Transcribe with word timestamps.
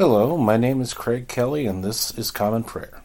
Hello, 0.00 0.38
my 0.38 0.56
name 0.56 0.80
is 0.80 0.94
Craig 0.94 1.28
Kelly, 1.28 1.66
and 1.66 1.84
this 1.84 2.10
is 2.16 2.30
Common 2.30 2.64
Prayer. 2.64 3.02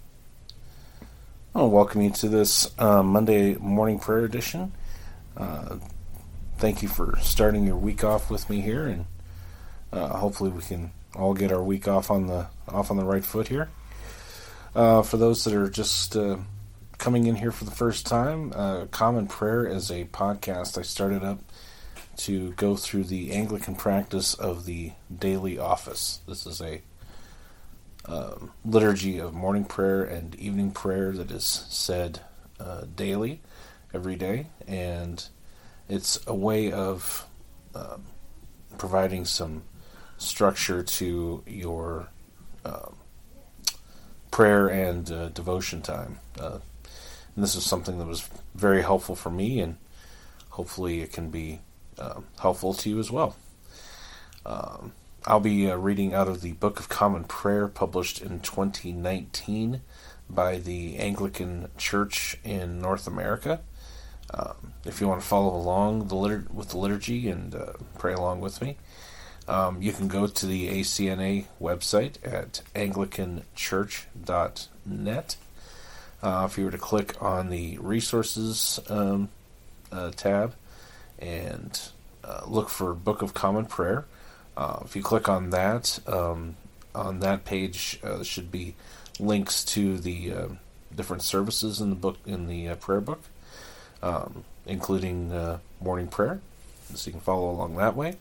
I 1.53 1.59
want 1.59 1.65
to 1.65 1.75
welcome 1.75 2.01
you 2.01 2.09
to 2.11 2.29
this 2.29 2.71
uh, 2.79 3.03
Monday 3.03 3.55
morning 3.55 3.99
prayer 3.99 4.23
edition. 4.23 4.71
Uh, 5.35 5.79
thank 6.57 6.81
you 6.81 6.87
for 6.87 7.17
starting 7.19 7.65
your 7.65 7.75
week 7.75 8.05
off 8.05 8.31
with 8.31 8.49
me 8.49 8.61
here, 8.61 8.87
and 8.87 9.05
uh, 9.91 10.07
hopefully 10.07 10.49
we 10.49 10.61
can 10.61 10.91
all 11.13 11.33
get 11.33 11.51
our 11.51 11.61
week 11.61 11.85
off 11.85 12.09
on 12.09 12.27
the 12.27 12.47
off 12.69 12.89
on 12.89 12.95
the 12.95 13.03
right 13.03 13.25
foot 13.25 13.49
here. 13.49 13.67
Uh, 14.73 15.01
for 15.01 15.17
those 15.17 15.43
that 15.43 15.53
are 15.53 15.69
just 15.69 16.15
uh, 16.15 16.37
coming 16.97 17.27
in 17.27 17.35
here 17.35 17.51
for 17.51 17.65
the 17.65 17.71
first 17.71 18.05
time, 18.05 18.53
uh, 18.55 18.85
Common 18.85 19.27
Prayer 19.27 19.65
is 19.67 19.91
a 19.91 20.05
podcast 20.05 20.77
I 20.77 20.83
started 20.83 21.25
up 21.25 21.39
to 22.17 22.51
go 22.53 22.75
through 22.75 23.05
the 23.05 23.31
Anglican 23.31 23.75
practice 23.75 24.33
of 24.33 24.65
the 24.65 24.93
daily 25.13 25.57
office. 25.59 26.19
This 26.27 26.45
is 26.45 26.61
a 26.61 26.81
um, 28.05 28.51
liturgy 28.63 29.19
of 29.19 29.33
morning 29.33 29.65
prayer 29.65 30.03
and 30.03 30.35
evening 30.35 30.71
prayer 30.71 31.11
that 31.11 31.31
is 31.31 31.43
said 31.43 32.21
uh, 32.59 32.83
daily, 32.95 33.41
every 33.93 34.15
day, 34.15 34.47
and 34.67 35.27
it's 35.87 36.19
a 36.27 36.35
way 36.35 36.71
of 36.71 37.25
um, 37.73 38.03
providing 38.77 39.25
some 39.25 39.63
structure 40.17 40.83
to 40.83 41.43
your 41.47 42.09
um, 42.65 42.95
prayer 44.31 44.67
and 44.67 45.11
uh, 45.11 45.29
devotion 45.29 45.81
time. 45.81 46.19
Uh, 46.39 46.59
and 47.35 47.43
this 47.43 47.55
is 47.55 47.65
something 47.65 47.97
that 47.99 48.05
was 48.05 48.29
very 48.53 48.81
helpful 48.81 49.15
for 49.15 49.29
me, 49.29 49.59
and 49.59 49.77
hopefully 50.49 51.01
it 51.01 51.13
can 51.13 51.29
be 51.29 51.61
uh, 51.99 52.21
helpful 52.39 52.73
to 52.73 52.89
you 52.89 52.99
as 52.99 53.11
well. 53.11 53.35
Um, 54.45 54.93
I'll 55.25 55.39
be 55.39 55.69
uh, 55.69 55.75
reading 55.75 56.13
out 56.13 56.27
of 56.27 56.41
the 56.41 56.51
Book 56.53 56.79
of 56.79 56.87
Common 56.87 57.23
Prayer 57.23 57.67
published 57.67 58.21
in 58.21 58.41
2019 58.41 59.81
by 60.29 60.57
the 60.57 60.97
Anglican 60.97 61.69
Church 61.77 62.37
in 62.43 62.79
North 62.79 63.07
America. 63.07 63.61
Um, 64.33 64.73
if 64.85 65.01
you 65.01 65.07
want 65.07 65.21
to 65.21 65.27
follow 65.27 65.55
along 65.55 66.07
the 66.07 66.15
litur- 66.15 66.51
with 66.51 66.69
the 66.69 66.77
liturgy 66.77 67.29
and 67.29 67.55
uh, 67.55 67.73
pray 67.97 68.13
along 68.13 68.41
with 68.41 68.61
me, 68.61 68.77
um, 69.47 69.81
you 69.81 69.93
can 69.93 70.07
go 70.07 70.27
to 70.27 70.45
the 70.45 70.69
ACNA 70.69 71.45
website 71.61 72.15
at 72.23 72.61
anglicanchurch.net. 72.75 75.35
Uh, 76.23 76.47
if 76.49 76.57
you 76.57 76.65
were 76.65 76.71
to 76.71 76.77
click 76.77 77.21
on 77.21 77.49
the 77.49 77.77
resources 77.79 78.79
um, 78.89 79.27
uh, 79.91 80.11
tab, 80.11 80.55
and 81.25 81.81
uh, 82.23 82.43
look 82.45 82.69
for 82.69 82.93
Book 82.93 83.21
of 83.21 83.33
Common 83.33 83.65
Prayer. 83.65 84.05
Uh, 84.55 84.79
if 84.85 84.95
you 84.95 85.01
click 85.01 85.27
on 85.27 85.49
that, 85.49 85.99
um, 86.07 86.55
on 86.93 87.19
that 87.19 87.43
page 87.45 87.99
uh, 88.03 88.23
should 88.23 88.51
be 88.51 88.75
links 89.19 89.65
to 89.65 89.97
the 89.97 90.33
uh, 90.33 90.47
different 90.95 91.23
services 91.23 91.81
in 91.81 91.89
the 91.89 91.95
book 91.95 92.17
in 92.25 92.47
the 92.47 92.69
uh, 92.69 92.75
prayer 92.75 93.01
book, 93.01 93.23
um, 94.01 94.45
including 94.65 95.31
uh, 95.31 95.59
morning 95.81 96.07
prayer, 96.07 96.39
so 96.93 97.07
you 97.07 97.11
can 97.11 97.21
follow 97.21 97.49
along 97.49 97.75
that 97.75 97.95
way. 97.95 98.15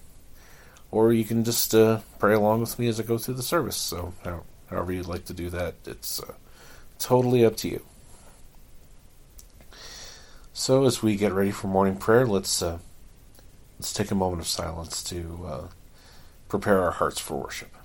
Or 0.91 1.14
you 1.14 1.23
can 1.23 1.44
just 1.44 1.73
uh, 1.73 1.99
pray 2.19 2.33
along 2.33 2.61
with 2.61 2.77
me 2.80 2.88
as 2.88 2.99
I 2.99 3.03
go 3.03 3.17
through 3.17 3.36
the 3.36 3.44
service. 3.44 3.77
So, 3.77 4.14
however 4.69 4.91
you'd 4.91 5.05
like 5.05 5.25
to 5.25 5.33
do 5.33 5.49
that, 5.49 5.75
it's 5.86 6.22
uh, 6.22 6.33
totally 6.99 7.45
up 7.45 7.55
to 7.58 7.70
you. 7.70 7.82
So, 10.54 10.86
as 10.86 11.03
we 11.03 11.15
get 11.15 11.33
ready 11.33 11.52
for 11.52 11.67
morning 11.67 11.98
prayer, 11.98 12.26
let's 12.26 12.61
uh, 12.61 12.80
let's 13.77 13.93
take 13.93 14.11
a 14.11 14.15
moment 14.15 14.42
of 14.42 14.48
silence 14.48 15.03
to 15.03 15.45
uh, 15.45 15.67
prepare 16.48 16.82
our 16.82 16.92
hearts 16.92 17.20
for 17.20 17.36
worship. 17.36 17.77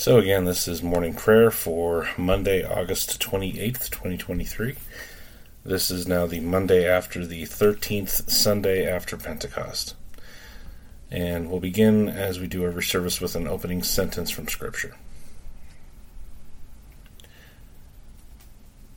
So, 0.00 0.16
again, 0.16 0.46
this 0.46 0.66
is 0.66 0.82
morning 0.82 1.12
prayer 1.12 1.50
for 1.50 2.08
Monday, 2.16 2.64
August 2.64 3.20
28th, 3.20 3.90
2023. 3.90 4.74
This 5.62 5.90
is 5.90 6.08
now 6.08 6.26
the 6.26 6.40
Monday 6.40 6.88
after 6.88 7.26
the 7.26 7.42
13th 7.42 8.30
Sunday 8.30 8.90
after 8.90 9.18
Pentecost. 9.18 9.94
And 11.10 11.50
we'll 11.50 11.60
begin 11.60 12.08
as 12.08 12.40
we 12.40 12.46
do 12.46 12.64
every 12.64 12.82
service 12.82 13.20
with 13.20 13.36
an 13.36 13.46
opening 13.46 13.82
sentence 13.82 14.30
from 14.30 14.48
Scripture. 14.48 14.96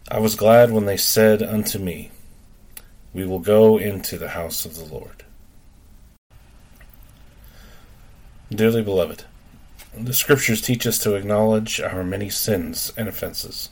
I 0.10 0.20
was 0.20 0.36
glad 0.36 0.72
when 0.72 0.86
they 0.86 0.96
said 0.96 1.44
unto 1.44 1.80
me, 1.80 2.12
We 3.14 3.26
will 3.26 3.40
go 3.40 3.78
into 3.78 4.18
the 4.18 4.30
house 4.30 4.66
of 4.66 4.78
the 4.78 4.86
Lord. 4.86 5.26
Dearly 8.50 8.82
beloved, 8.82 9.26
the 9.98 10.14
Scriptures 10.14 10.62
teach 10.62 10.88
us 10.88 10.98
to 11.00 11.16
acknowledge 11.16 11.80
our 11.80 12.04
many 12.04 12.30
sins 12.30 12.92
and 12.98 13.08
offenses, 13.08 13.70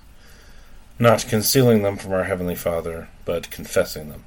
not 1.00 1.26
concealing 1.28 1.82
them 1.82 1.98
from 1.98 2.14
our 2.14 2.26
Heavenly 2.26 2.56
Father, 2.56 3.10
but 3.26 3.50
confessing 3.50 4.10
them 4.10 4.24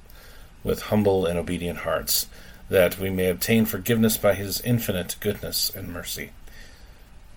with 0.65 0.83
humble 0.83 1.25
and 1.25 1.39
obedient 1.39 1.81
hearts, 1.81 2.27
that 2.69 2.99
we 2.99 3.11
may 3.11 3.29
obtain 3.29 3.65
forgiveness 3.65 4.17
by 4.17 4.35
His 4.35 4.61
infinite 4.63 5.17
goodness 5.21 5.71
and 5.71 5.93
mercy. 5.93 6.31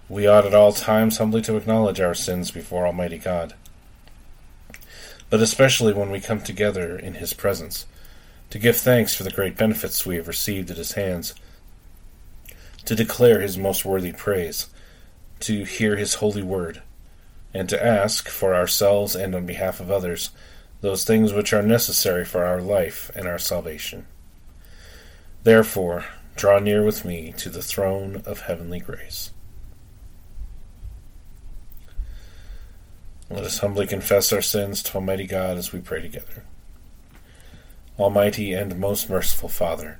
We 0.10 0.26
ought 0.26 0.46
at 0.46 0.56
all 0.56 0.72
times 0.72 1.18
humbly 1.18 1.42
to 1.44 1.58
acknowledge 1.58 2.00
our 2.00 2.16
sins 2.16 2.50
before 2.50 2.88
Almighty 2.88 3.18
God, 3.18 3.54
but 5.30 5.42
especially 5.42 5.94
when 5.94 6.10
we 6.10 6.22
come 6.22 6.42
together 6.42 6.98
in 6.98 7.16
His 7.16 7.34
presence, 7.34 7.86
to 8.50 8.58
give 8.58 8.78
thanks 8.78 9.14
for 9.14 9.24
the 9.24 9.32
great 9.32 9.58
benefits 9.58 10.06
we 10.06 10.16
have 10.16 10.28
received 10.28 10.72
at 10.72 10.78
His 10.78 10.94
hands 10.94 11.36
to 12.88 12.96
declare 12.96 13.42
his 13.42 13.58
most 13.58 13.84
worthy 13.84 14.14
praise, 14.14 14.68
to 15.42 15.66
hear 15.66 15.98
his 15.98 16.16
holy 16.16 16.42
word, 16.42 16.82
and 17.54 17.68
to 17.68 17.86
ask, 17.86 18.30
for 18.30 18.56
ourselves 18.56 19.14
and 19.14 19.36
on 19.36 19.46
behalf 19.46 19.82
of 19.82 19.92
others, 19.92 20.30
those 20.80 21.04
things 21.04 21.34
which 21.34 21.52
are 21.52 21.62
necessary 21.62 22.24
for 22.24 22.46
our 22.46 22.62
life 22.62 23.12
and 23.14 23.28
our 23.28 23.38
salvation. 23.38 24.06
Therefore, 25.44 26.06
draw 26.38 26.60
near 26.60 26.82
with 26.82 27.04
me 27.04 27.34
to 27.40 27.50
the 27.50 27.62
throne 27.62 28.22
of 28.26 28.42
heavenly 28.42 28.80
grace. 28.80 29.32
Let 33.30 33.44
us 33.44 33.60
humbly 33.60 33.86
confess 33.86 34.32
our 34.32 34.42
sins 34.42 34.82
to 34.84 34.96
Almighty 34.96 35.28
God 35.28 35.58
as 35.58 35.74
we 35.74 35.82
pray 35.82 36.02
together. 36.02 36.46
Almighty 38.00 38.54
and 38.54 38.80
most 38.80 39.10
merciful 39.10 39.50
Father, 39.50 40.00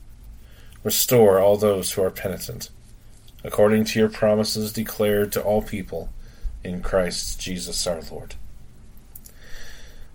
Restore 0.83 1.39
all 1.39 1.57
those 1.57 1.91
who 1.91 2.01
are 2.01 2.09
penitent, 2.09 2.69
according 3.43 3.85
to 3.85 3.99
your 3.99 4.09
promises 4.09 4.73
declared 4.73 5.31
to 5.31 5.41
all 5.41 5.61
people 5.61 6.09
in 6.63 6.81
Christ 6.81 7.39
Jesus 7.39 7.85
our 7.85 8.01
Lord. 8.09 8.35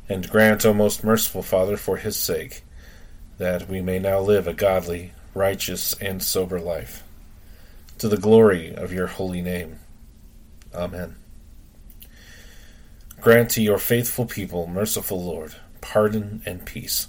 And 0.09 0.29
grant, 0.29 0.67
O 0.67 0.73
most 0.73 1.05
merciful 1.05 1.43
Father, 1.43 1.77
for 1.77 1.99
his 1.99 2.17
sake, 2.17 2.63
that 3.39 3.69
we 3.69 3.81
may 3.81 3.99
now 3.99 4.21
live 4.21 4.49
a 4.49 4.55
godly, 4.55 5.13
righteous, 5.35 5.95
and 6.01 6.23
sober 6.23 6.61
life, 6.61 7.05
to 7.99 8.09
the 8.09 8.17
glory 8.17 8.75
of 8.75 8.93
your 8.93 9.07
holy 9.07 9.43
name. 9.43 9.79
Amen. 10.75 11.17
Grant 13.21 13.51
to 13.51 13.63
your 13.63 13.79
faithful 13.79 14.27
people, 14.27 14.67
merciful 14.67 15.23
Lord, 15.25 15.55
pardon 15.81 16.43
and 16.45 16.65
peace 16.65 17.09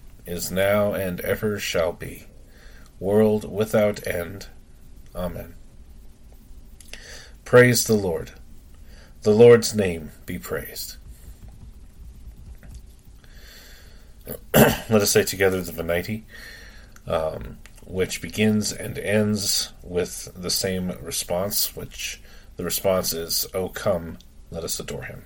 is 0.25 0.51
now, 0.51 0.93
and 0.93 1.19
ever 1.21 1.59
shall 1.59 1.93
be, 1.93 2.25
world 2.99 3.51
without 3.51 4.05
end. 4.05 4.47
Amen. 5.15 5.55
Praise 7.45 7.85
the 7.85 7.95
Lord. 7.95 8.31
The 9.23 9.31
Lord's 9.31 9.75
name 9.75 10.11
be 10.25 10.39
praised. 10.39 10.97
Let 14.53 14.91
us 14.91 15.11
say 15.11 15.23
together 15.23 15.61
the 15.61 15.71
Venite. 15.71 16.23
Um, 17.07 17.57
which 17.85 18.21
begins 18.21 18.71
and 18.71 18.97
ends 18.97 19.73
with 19.83 20.31
the 20.35 20.49
same 20.49 20.91
response, 21.01 21.75
which 21.75 22.21
the 22.55 22.63
response 22.63 23.11
is, 23.11 23.45
O 23.53 23.69
come, 23.69 24.17
let 24.49 24.63
us 24.63 24.79
adore 24.79 25.03
him. 25.03 25.25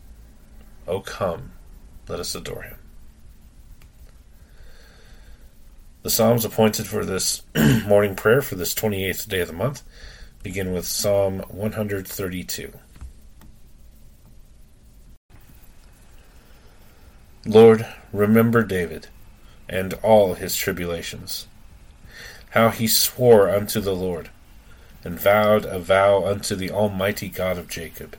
O 0.87 1.01
come, 1.01 1.51
let 2.07 2.19
us 2.19 2.35
adore 2.35 2.63
him. 2.63 2.77
The 6.03 6.09
Psalms 6.09 6.43
appointed 6.45 6.87
for 6.87 7.05
this 7.05 7.43
morning 7.85 8.15
prayer 8.15 8.41
for 8.41 8.55
this 8.55 8.73
28th 8.73 9.27
day 9.27 9.41
of 9.41 9.47
the 9.47 9.53
month 9.53 9.83
begin 10.41 10.73
with 10.73 10.87
Psalm 10.87 11.39
132. 11.49 12.73
Lord, 17.45 17.87
remember 18.11 18.63
David 18.63 19.07
and 19.69 19.93
all 20.03 20.33
his 20.33 20.55
tribulations, 20.55 21.47
how 22.51 22.69
he 22.69 22.87
swore 22.87 23.49
unto 23.49 23.79
the 23.79 23.95
Lord, 23.95 24.29
and 25.03 25.19
vowed 25.19 25.65
a 25.65 25.79
vow 25.79 26.25
unto 26.25 26.55
the 26.55 26.71
Almighty 26.71 27.29
God 27.29 27.57
of 27.57 27.67
Jacob. 27.67 28.17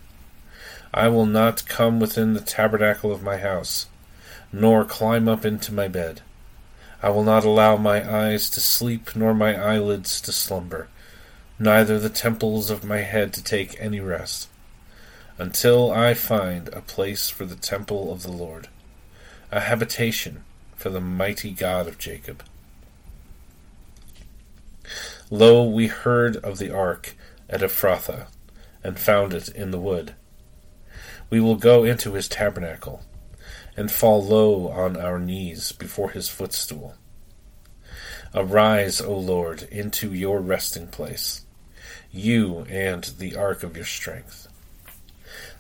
I 0.95 1.09
will 1.09 1.27
not 1.27 1.67
come 1.67 2.01
within 2.01 2.35
the 2.35 2.41
tabernacle 2.41 3.13
of 3.13 3.23
my 3.23 3.39
house, 3.39 3.87
nor 4.53 4.85
climb 4.85 5.29
up 5.29 5.45
into 5.45 5.73
my 5.73 5.89
bed. 5.89 6.21
I 7.03 7.09
will 7.11 7.25
not 7.25 7.45
allow 7.45 7.77
my 7.77 8.09
eyes 8.09 8.51
to 8.51 8.61
sleep, 8.61 9.17
nor 9.17 9.35
my 9.35 9.55
eyelids 9.55 10.21
to 10.23 10.33
slumber, 10.33 10.89
neither 11.59 11.99
the 11.99 12.11
temples 12.11 12.71
of 12.71 12.85
my 12.85 12.99
head 12.99 13.33
to 13.35 13.43
take 13.43 13.81
any 13.81 14.01
rest, 14.01 14.49
until 15.39 15.91
I 15.91 16.15
find 16.15 16.69
a 16.69 16.83
place 16.83 17.31
for 17.31 17.45
the 17.47 17.57
temple 17.57 18.13
of 18.13 18.23
the 18.23 18.33
Lord 18.33 18.69
a 19.53 19.61
habitation 19.61 20.43
for 20.75 20.89
the 20.89 21.01
mighty 21.01 21.51
God 21.51 21.87
of 21.87 21.99
Jacob. 21.99 22.43
Lo, 25.31 25.63
we 25.63 25.87
heard 25.89 26.37
of 26.37 26.59
the 26.59 26.71
ark 26.71 27.15
at 27.51 27.61
Ephrathah, 27.61 28.27
and 28.83 28.99
found 28.99 29.35
it 29.35 29.49
in 29.51 29.71
the 29.71 29.79
wood. 29.79 30.15
We 31.33 31.41
will 31.41 31.57
go 31.57 31.83
into 31.83 32.13
his 32.13 32.29
tabernacle, 32.29 33.01
and 33.75 33.91
fall 33.91 34.23
low 34.23 34.69
on 34.69 34.99
our 34.99 35.19
knees 35.19 35.73
before 35.73 36.11
his 36.11 36.29
footstool. 36.29 36.95
Arise, 38.35 39.01
O 39.01 39.17
Lord, 39.17 39.63
into 39.71 40.13
your 40.13 40.43
resting 40.43 40.89
place, 40.89 41.47
you 42.11 42.67
and 42.69 43.05
the 43.17 43.35
ark 43.35 43.63
of 43.63 43.77
your 43.77 43.87
strength. 43.87 44.47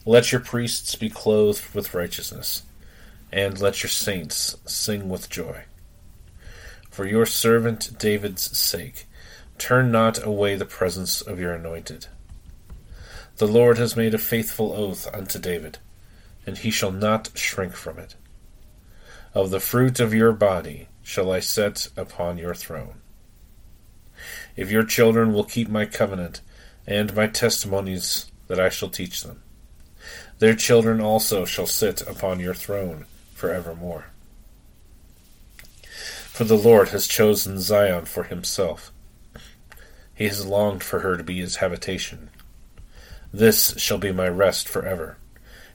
Let 0.04 0.30
your 0.30 0.42
priests 0.42 0.94
be 0.94 1.08
clothed 1.08 1.74
with 1.74 1.94
righteousness 1.94 2.64
and 3.32 3.58
let 3.58 3.82
your 3.82 3.88
saints 3.88 4.58
sing 4.66 5.08
with 5.08 5.30
joy. 5.30 5.62
For 6.90 7.06
your 7.06 7.24
servant 7.24 7.98
David's 7.98 8.58
sake, 8.58 9.06
turn 9.56 9.90
not 9.90 10.22
away 10.22 10.54
the 10.54 10.66
presence 10.66 11.22
of 11.22 11.40
your 11.40 11.54
anointed. 11.54 12.08
The 13.36 13.46
Lord 13.46 13.78
has 13.78 13.96
made 13.96 14.14
a 14.14 14.18
faithful 14.18 14.72
oath 14.72 15.08
unto 15.14 15.38
David, 15.38 15.78
and 16.46 16.58
he 16.58 16.70
shall 16.70 16.92
not 16.92 17.30
shrink 17.34 17.74
from 17.74 17.98
it. 17.98 18.14
Of 19.34 19.50
the 19.50 19.60
fruit 19.60 20.00
of 20.00 20.12
your 20.12 20.32
body 20.32 20.88
shall 21.02 21.32
I 21.32 21.40
set 21.40 21.88
upon 21.96 22.38
your 22.38 22.54
throne. 22.54 23.00
If 24.56 24.70
your 24.70 24.84
children 24.84 25.32
will 25.32 25.44
keep 25.44 25.68
my 25.68 25.86
covenant 25.86 26.40
and 26.86 27.14
my 27.14 27.26
testimonies 27.26 28.30
that 28.48 28.60
I 28.60 28.68
shall 28.68 28.90
teach 28.90 29.22
them, 29.22 29.42
their 30.38 30.54
children 30.54 31.00
also 31.00 31.44
shall 31.44 31.66
sit 31.66 32.02
upon 32.02 32.40
your 32.40 32.54
throne 32.54 33.06
for 33.34 33.48
forevermore. 33.48 34.06
For 36.32 36.44
the 36.44 36.56
Lord 36.56 36.90
has 36.90 37.06
chosen 37.06 37.60
Zion 37.60 38.04
for 38.04 38.24
himself. 38.24 38.92
He 40.14 40.28
has 40.28 40.46
longed 40.46 40.82
for 40.82 41.00
her 41.00 41.16
to 41.16 41.24
be 41.24 41.40
his 41.40 41.56
habitation. 41.56 42.30
This 43.32 43.74
shall 43.78 43.98
be 43.98 44.12
my 44.12 44.28
rest 44.28 44.68
forever. 44.68 45.16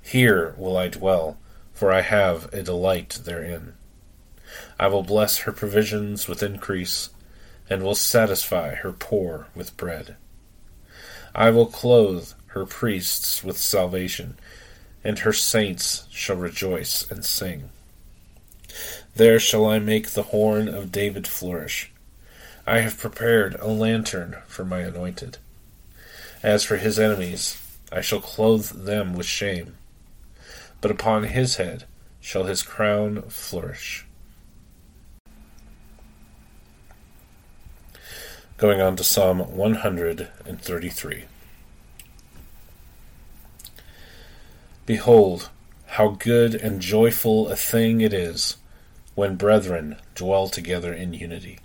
Here 0.02 0.54
will 0.58 0.78
I 0.78 0.90
dwell, 0.90 1.38
for 1.74 1.92
I 1.92 2.02
have 2.02 2.54
a 2.54 2.62
delight 2.62 3.20
therein. 3.26 3.74
I 4.80 4.88
will 4.88 5.04
bless 5.04 5.40
her 5.40 5.52
provisions 5.52 6.28
with 6.28 6.44
increase, 6.44 7.10
and 7.70 7.84
will 7.84 7.96
satisfy 7.96 8.76
her 8.76 8.92
poor 8.94 9.48
with 9.56 9.76
bread. 9.76 10.16
I 11.36 11.50
will 11.50 11.66
clothe 11.66 12.32
her 12.48 12.66
priests 12.66 13.44
with 13.44 13.58
salvation, 13.58 14.38
and 15.04 15.20
her 15.20 15.34
saints 15.34 16.06
shall 16.12 16.38
rejoice 16.38 17.10
and 17.10 17.26
sing. 17.26 17.70
There 19.16 19.40
shall 19.40 19.66
I 19.66 19.80
make 19.80 20.12
the 20.12 20.24
horn 20.24 20.68
of 20.68 20.92
David 20.92 21.28
flourish. 21.28 21.92
I 22.66 22.80
have 22.80 23.00
prepared 23.00 23.56
a 23.56 23.68
lantern 23.68 24.38
for 24.48 24.64
my 24.64 24.82
anointed. 24.82 25.38
As 26.44 26.64
for 26.64 26.78
his 26.78 27.00
enemies, 27.00 27.62
I 27.92 28.02
shall 28.02 28.22
clothe 28.22 28.86
them 28.86 29.16
with 29.16 29.26
shame, 29.26 29.78
but 30.82 30.92
upon 30.92 31.24
his 31.24 31.56
head 31.56 31.86
shall 32.20 32.44
his 32.44 32.62
crown 32.62 33.24
flourish. 33.24 34.06
Going 38.58 38.82
on 38.82 38.96
to 38.98 39.04
Psalm 39.04 39.40
133. 39.56 41.24
Behold, 44.86 45.50
how 45.86 46.10
good 46.10 46.56
and 46.56 46.82
joyful 46.82 47.50
a 47.50 47.56
thing 47.56 48.02
it 48.02 48.14
is 48.14 48.58
when 49.16 49.36
brethren 49.36 49.98
dwell 50.16 50.48
together 50.48 50.94
in 50.94 51.14
unity. 51.14 51.60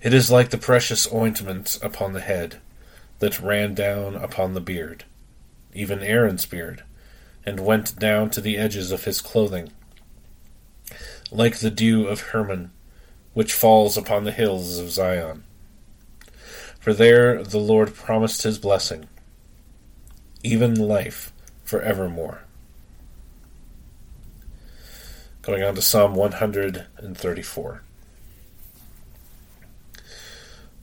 It 0.00 0.14
is 0.14 0.30
like 0.30 0.50
the 0.50 0.58
precious 0.58 1.12
ointment 1.12 1.76
upon 1.82 2.12
the 2.12 2.20
head 2.20 2.60
that 3.18 3.40
ran 3.40 3.74
down 3.74 4.14
upon 4.14 4.54
the 4.54 4.60
beard, 4.60 5.04
even 5.74 6.02
Aaron's 6.02 6.46
beard, 6.46 6.84
and 7.44 7.58
went 7.58 7.98
down 7.98 8.30
to 8.30 8.40
the 8.40 8.56
edges 8.56 8.92
of 8.92 9.04
his 9.04 9.20
clothing, 9.20 9.72
like 11.32 11.58
the 11.58 11.70
dew 11.70 12.06
of 12.06 12.20
Hermon, 12.20 12.70
which 13.34 13.52
falls 13.52 13.96
upon 13.96 14.22
the 14.22 14.30
hills 14.30 14.78
of 14.78 14.90
Zion. 14.90 15.42
For 16.78 16.94
there 16.94 17.42
the 17.42 17.58
Lord 17.58 17.92
promised 17.92 18.42
his 18.44 18.58
blessing, 18.58 19.08
even 20.44 20.76
life 20.76 21.32
for 21.64 21.82
evermore. 21.82 22.42
Going 25.42 25.64
on 25.64 25.74
to 25.74 25.82
Psalm 25.82 26.14
134. 26.14 27.82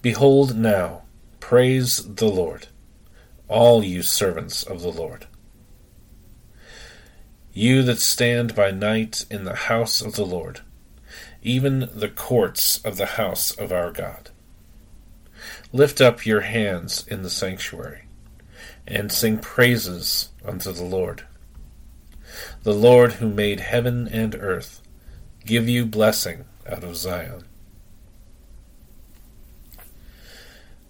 Behold 0.06 0.56
now, 0.56 1.02
praise 1.40 1.98
the 1.98 2.28
Lord, 2.28 2.68
all 3.48 3.84
you 3.84 4.04
servants 4.04 4.62
of 4.62 4.84
the 4.84 4.92
Lord. 4.92 5.26
You 7.54 7.82
that 7.82 7.98
stand 7.98 8.54
by 8.54 8.70
night 8.70 9.26
in 9.32 9.46
the 9.46 9.56
house 9.56 10.04
of 10.04 10.14
the 10.14 10.24
Lord, 10.24 10.62
even 11.42 11.90
the 11.92 12.08
courts 12.08 12.78
of 12.86 12.98
the 12.98 13.18
house 13.18 13.50
of 13.50 13.72
our 13.72 13.92
God. 13.92 14.30
Lift 15.74 16.00
up 16.02 16.24
your 16.24 16.42
hands 16.42 17.04
in 17.08 17.24
the 17.24 17.30
sanctuary, 17.32 18.04
and 18.86 19.12
sing 19.12 19.40
praises 19.40 20.30
unto 20.46 20.72
the 20.72 20.84
Lord. 20.84 21.24
The 22.62 22.76
Lord 22.76 23.14
who 23.14 23.28
made 23.28 23.60
heaven 23.60 24.08
and 24.08 24.36
earth, 24.36 24.84
give 25.48 25.68
you 25.68 25.84
blessing 25.84 26.46
out 26.70 26.84
of 26.84 26.96
Zion. 26.96 27.46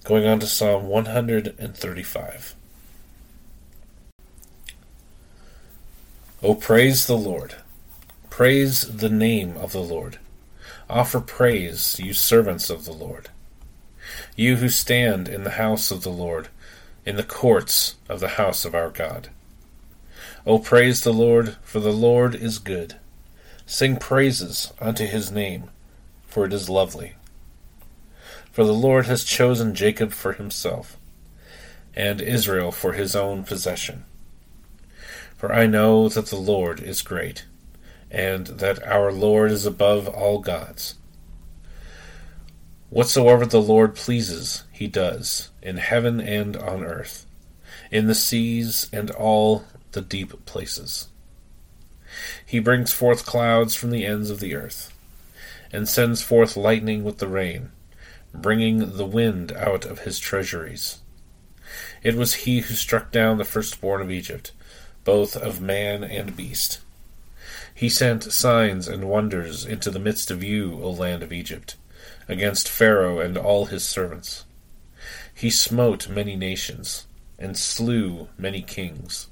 Going 0.05 0.27
on 0.27 0.39
to 0.39 0.45
Psalm 0.45 0.87
135. 0.87 2.55
O 6.43 6.53
praise 6.53 7.07
the 7.07 7.17
Lord. 7.17 7.55
Praise 8.29 8.81
the 8.81 9.09
name 9.09 9.57
of 9.57 9.71
the 9.71 9.81
Lord. 9.81 10.19
Offer 10.87 11.21
praise, 11.21 11.99
you 11.99 12.13
servants 12.13 12.69
of 12.69 12.85
the 12.85 12.93
Lord. 12.93 13.29
You 14.35 14.57
who 14.57 14.69
stand 14.69 15.27
in 15.27 15.43
the 15.43 15.57
house 15.57 15.89
of 15.89 16.03
the 16.03 16.11
Lord, 16.11 16.49
in 17.03 17.15
the 17.15 17.23
courts 17.23 17.95
of 18.07 18.19
the 18.19 18.37
house 18.37 18.63
of 18.63 18.75
our 18.75 18.91
God. 18.91 19.29
O 20.45 20.59
praise 20.59 21.01
the 21.01 21.13
Lord, 21.13 21.55
for 21.63 21.79
the 21.79 21.91
Lord 21.91 22.35
is 22.35 22.59
good. 22.59 22.97
Sing 23.65 23.97
praises 23.97 24.71
unto 24.79 25.07
his 25.07 25.31
name, 25.31 25.71
for 26.27 26.45
it 26.45 26.53
is 26.53 26.69
lovely. 26.69 27.15
For 28.55 28.63
the 28.63 28.71
Lord 28.71 29.05
has 29.07 29.25
chosen 29.25 29.75
Jacob 29.75 30.13
for 30.13 30.31
himself, 30.31 30.95
and 31.93 32.21
Israel 32.21 32.71
for 32.71 32.93
his 32.93 33.13
own 33.13 33.43
possession. 33.43 34.05
For 35.35 35.51
I 35.51 35.65
know 35.65 36.07
that 36.07 36.27
the 36.27 36.37
Lord 36.37 36.79
is 36.79 37.01
great, 37.01 37.43
and 38.09 38.47
that 38.47 38.81
our 38.87 39.11
Lord 39.11 39.51
is 39.51 39.65
above 39.65 40.07
all 40.07 40.39
gods. 40.39 40.95
Whatsoever 42.89 43.45
the 43.45 43.61
Lord 43.61 43.93
pleases, 43.93 44.63
he 44.71 44.87
does, 44.87 45.49
in 45.61 45.75
heaven 45.75 46.21
and 46.21 46.55
on 46.55 46.81
earth, 46.81 47.25
in 47.91 48.07
the 48.07 48.15
seas 48.15 48.89
and 48.93 49.11
all 49.11 49.65
the 49.91 50.01
deep 50.01 50.45
places. 50.45 51.09
He 52.45 52.59
brings 52.59 52.93
forth 52.93 53.25
clouds 53.25 53.75
from 53.75 53.91
the 53.91 54.05
ends 54.05 54.29
of 54.29 54.39
the 54.39 54.55
earth, 54.55 54.93
and 55.73 55.89
sends 55.89 56.21
forth 56.21 56.55
lightning 56.55 57.03
with 57.03 57.17
the 57.17 57.27
rain 57.27 57.71
bringing 58.41 58.97
the 58.97 59.05
wind 59.05 59.51
out 59.53 59.85
of 59.85 59.99
his 59.99 60.19
treasuries. 60.19 60.99
It 62.03 62.15
was 62.15 62.45
he 62.45 62.59
who 62.59 62.73
struck 62.75 63.11
down 63.11 63.37
the 63.37 63.43
firstborn 63.45 64.01
of 64.01 64.11
Egypt, 64.11 64.51
both 65.03 65.35
of 65.35 65.61
man 65.61 66.03
and 66.03 66.35
beast. 66.35 66.79
He 67.73 67.89
sent 67.89 68.31
signs 68.31 68.87
and 68.87 69.09
wonders 69.09 69.65
into 69.65 69.91
the 69.91 69.99
midst 69.99 70.31
of 70.31 70.43
you, 70.43 70.79
O 70.81 70.91
land 70.91 71.23
of 71.23 71.33
Egypt, 71.33 71.75
against 72.27 72.69
Pharaoh 72.69 73.19
and 73.19 73.37
all 73.37 73.65
his 73.65 73.83
servants. 73.83 74.45
He 75.33 75.49
smote 75.49 76.07
many 76.07 76.35
nations, 76.35 77.05
and 77.37 77.57
slew 77.57 78.29
many 78.37 78.61
kings. 78.61 79.27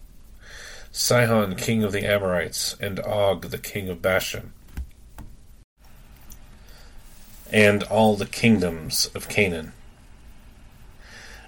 Sihon 0.91 1.55
king 1.55 1.83
of 1.83 1.91
the 1.91 2.05
Amorites, 2.05 2.75
and 2.79 2.99
Og 2.99 3.49
the 3.49 3.57
king 3.57 3.87
of 3.87 4.01
Bashan, 4.01 4.51
and 7.53 7.83
all 7.83 8.15
the 8.15 8.25
kingdoms 8.25 9.11
of 9.13 9.29
Canaan. 9.29 9.71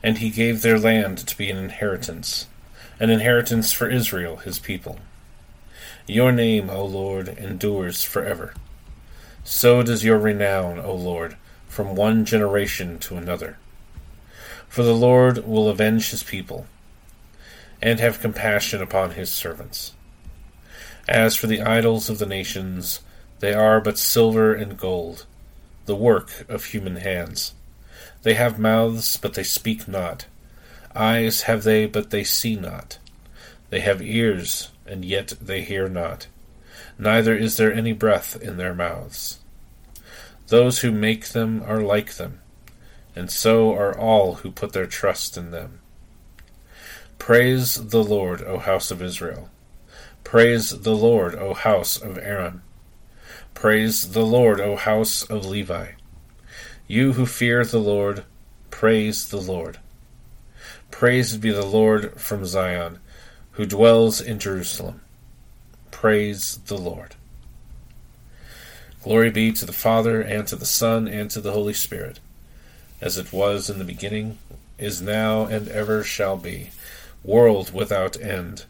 And 0.04 0.20
he 0.20 0.30
gave 0.30 0.62
their 0.62 0.78
land 0.78 1.18
to 1.18 1.36
be 1.36 1.50
an 1.50 1.58
inheritance, 1.58 2.46
an 3.00 3.10
inheritance 3.10 3.74
for 3.74 3.90
Israel, 3.90 4.38
his 4.38 4.60
people. 4.60 5.00
Your 6.06 6.32
name, 6.32 6.70
O 6.70 6.86
Lord, 6.86 7.28
endures 7.28 8.04
forever. 8.04 8.54
So 9.44 9.82
does 9.82 10.04
your 10.04 10.20
renown, 10.20 10.80
O 10.80 10.94
Lord, 10.94 11.38
from 11.68 11.96
one 11.96 12.24
generation 12.24 13.00
to 13.00 13.18
another. 13.18 13.58
For 14.70 14.84
the 14.84 14.94
Lord 14.94 15.48
will 15.48 15.68
avenge 15.68 16.12
his 16.12 16.22
people, 16.22 16.68
and 17.82 18.00
have 18.00 18.22
compassion 18.22 18.80
upon 18.80 19.12
his 19.12 19.32
servants. 19.32 19.94
As 21.08 21.36
for 21.36 21.48
the 21.48 21.62
idols 21.62 22.12
of 22.12 22.20
the 22.20 22.26
nations, 22.28 23.00
they 23.40 23.56
are 23.56 23.82
but 23.82 23.98
silver 23.98 24.54
and 24.54 24.78
gold 24.78 25.26
the 25.86 25.96
work 25.96 26.50
of 26.50 26.66
human 26.66 26.98
hands. 26.98 27.54
They 28.24 28.34
have 28.34 28.60
mouths, 28.60 29.18
but 29.18 29.34
they 29.34 29.44
speak 29.44 29.88
not. 29.88 30.26
Eyes 30.96 31.44
have 31.44 31.64
they, 31.64 31.86
but 31.86 32.10
they 32.10 32.24
see 32.24 32.56
not. 32.56 32.98
They 33.70 33.82
have 33.82 34.02
ears, 34.02 34.70
and 34.86 35.04
yet 35.04 35.34
they 35.42 35.62
hear 35.62 35.88
not. 35.88 36.28
Neither 36.98 37.36
is 37.36 37.58
there 37.58 37.74
any 37.74 37.94
breath 37.94 38.42
in 38.42 38.58
their 38.58 38.74
mouths. 38.74 39.40
Those 40.48 40.80
who 40.80 40.92
make 40.92 41.30
them 41.30 41.64
are 41.66 41.82
like 41.82 42.14
them, 42.14 42.40
and 43.16 43.32
so 43.32 43.74
are 43.74 43.98
all 43.98 44.36
who 44.36 44.52
put 44.52 44.74
their 44.74 44.86
trust 44.86 45.38
in 45.38 45.52
them. 45.52 45.80
Praise 47.18 47.76
the 47.76 48.04
Lord, 48.04 48.42
O 48.44 48.60
house 48.60 48.92
of 48.92 49.02
Israel. 49.02 49.50
Praise 50.24 50.70
the 50.70 50.96
Lord, 50.96 51.36
O 51.36 51.54
house 51.54 52.00
of 52.00 52.18
Aaron. 52.18 52.62
Praise 53.66 54.12
the 54.12 54.24
Lord, 54.24 54.62
O 54.62 54.76
house 54.76 55.24
of 55.24 55.44
Levi. 55.44 55.94
You 56.88 57.14
who 57.14 57.26
fear 57.26 57.66
the 57.66 57.80
Lord, 57.80 58.24
praise 58.70 59.28
the 59.28 59.42
Lord. 59.42 59.80
Praised 60.92 61.42
be 61.42 61.50
the 61.50 61.66
Lord 61.66 62.14
from 62.22 62.46
Zion, 62.46 63.00
who 63.54 63.66
dwells 63.66 64.22
in 64.22 64.38
Jerusalem. 64.38 65.02
Praise 65.90 66.60
the 66.68 66.78
Lord. 66.78 67.16
Glory 69.02 69.32
be 69.32 69.52
to 69.54 69.66
the 69.66 69.74
Father, 69.74 70.22
and 70.22 70.48
to 70.48 70.56
the 70.56 70.64
Son, 70.64 71.08
and 71.08 71.32
to 71.32 71.42
the 71.42 71.54
Holy 71.54 71.74
Spirit, 71.74 72.20
as 73.02 73.18
it 73.18 73.34
was 73.34 73.68
in 73.68 73.80
the 73.80 73.84
beginning, 73.84 74.38
is 74.78 75.02
now, 75.02 75.48
and 75.48 75.68
ever 75.70 76.04
shall 76.04 76.38
be, 76.38 76.70
world 77.24 77.74
without 77.74 78.16
end. 78.22 78.66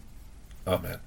Amen. 0.65 0.99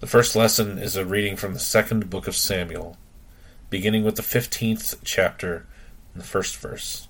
The 0.00 0.06
first 0.06 0.36
lesson 0.36 0.78
is 0.78 0.94
a 0.94 1.04
reading 1.04 1.34
from 1.34 1.54
the 1.54 1.58
second 1.58 2.08
book 2.08 2.28
of 2.28 2.36
Samuel, 2.36 2.96
beginning 3.68 4.04
with 4.04 4.14
the 4.14 4.22
15th 4.22 4.98
chapter 5.02 5.66
and 6.14 6.22
the 6.22 6.26
first 6.26 6.56
verse. 6.56 7.08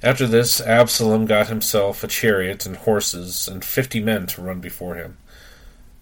After 0.00 0.28
this, 0.28 0.60
Absalom 0.60 1.26
got 1.26 1.48
himself 1.48 2.04
a 2.04 2.06
chariot 2.06 2.66
and 2.66 2.76
horses 2.76 3.48
and 3.48 3.64
fifty 3.64 3.98
men 3.98 4.28
to 4.28 4.42
run 4.42 4.60
before 4.60 4.94
him. 4.94 5.16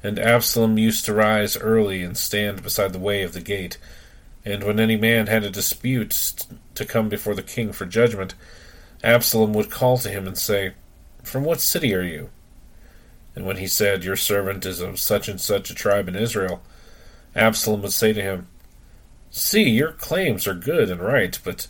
And 0.02 0.18
Absalom 0.18 0.76
used 0.76 1.06
to 1.06 1.14
rise 1.14 1.56
early 1.56 2.02
and 2.02 2.14
stand 2.14 2.62
beside 2.62 2.92
the 2.92 2.98
way 2.98 3.22
of 3.22 3.32
the 3.32 3.40
gate. 3.40 3.78
And 4.44 4.62
when 4.62 4.78
any 4.78 4.96
man 4.96 5.28
had 5.28 5.44
a 5.44 5.50
dispute 5.50 6.44
to 6.74 6.84
come 6.84 7.08
before 7.08 7.34
the 7.34 7.42
king 7.42 7.72
for 7.72 7.86
judgment, 7.86 8.34
Absalom 9.02 9.54
would 9.54 9.70
call 9.70 9.96
to 9.96 10.10
him 10.10 10.26
and 10.26 10.36
say, 10.36 10.74
From 11.22 11.42
what 11.42 11.62
city 11.62 11.94
are 11.94 12.02
you? 12.02 12.28
And 13.36 13.44
when 13.44 13.58
he 13.58 13.66
said, 13.66 14.02
Your 14.02 14.16
servant 14.16 14.64
is 14.64 14.80
of 14.80 14.98
such 14.98 15.28
and 15.28 15.38
such 15.38 15.70
a 15.70 15.74
tribe 15.74 16.08
in 16.08 16.16
Israel, 16.16 16.62
Absalom 17.36 17.82
would 17.82 17.92
say 17.92 18.14
to 18.14 18.22
him, 18.22 18.48
See, 19.30 19.68
your 19.68 19.92
claims 19.92 20.46
are 20.46 20.54
good 20.54 20.90
and 20.90 21.00
right, 21.00 21.38
but 21.44 21.68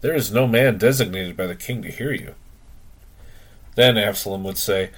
there 0.00 0.14
is 0.14 0.32
no 0.32 0.46
man 0.46 0.78
designated 0.78 1.36
by 1.36 1.46
the 1.46 1.56
king 1.56 1.82
to 1.82 1.90
hear 1.90 2.12
you. 2.12 2.36
Then 3.74 3.98
Absalom 3.98 4.44
would 4.44 4.58
say, 4.58 4.90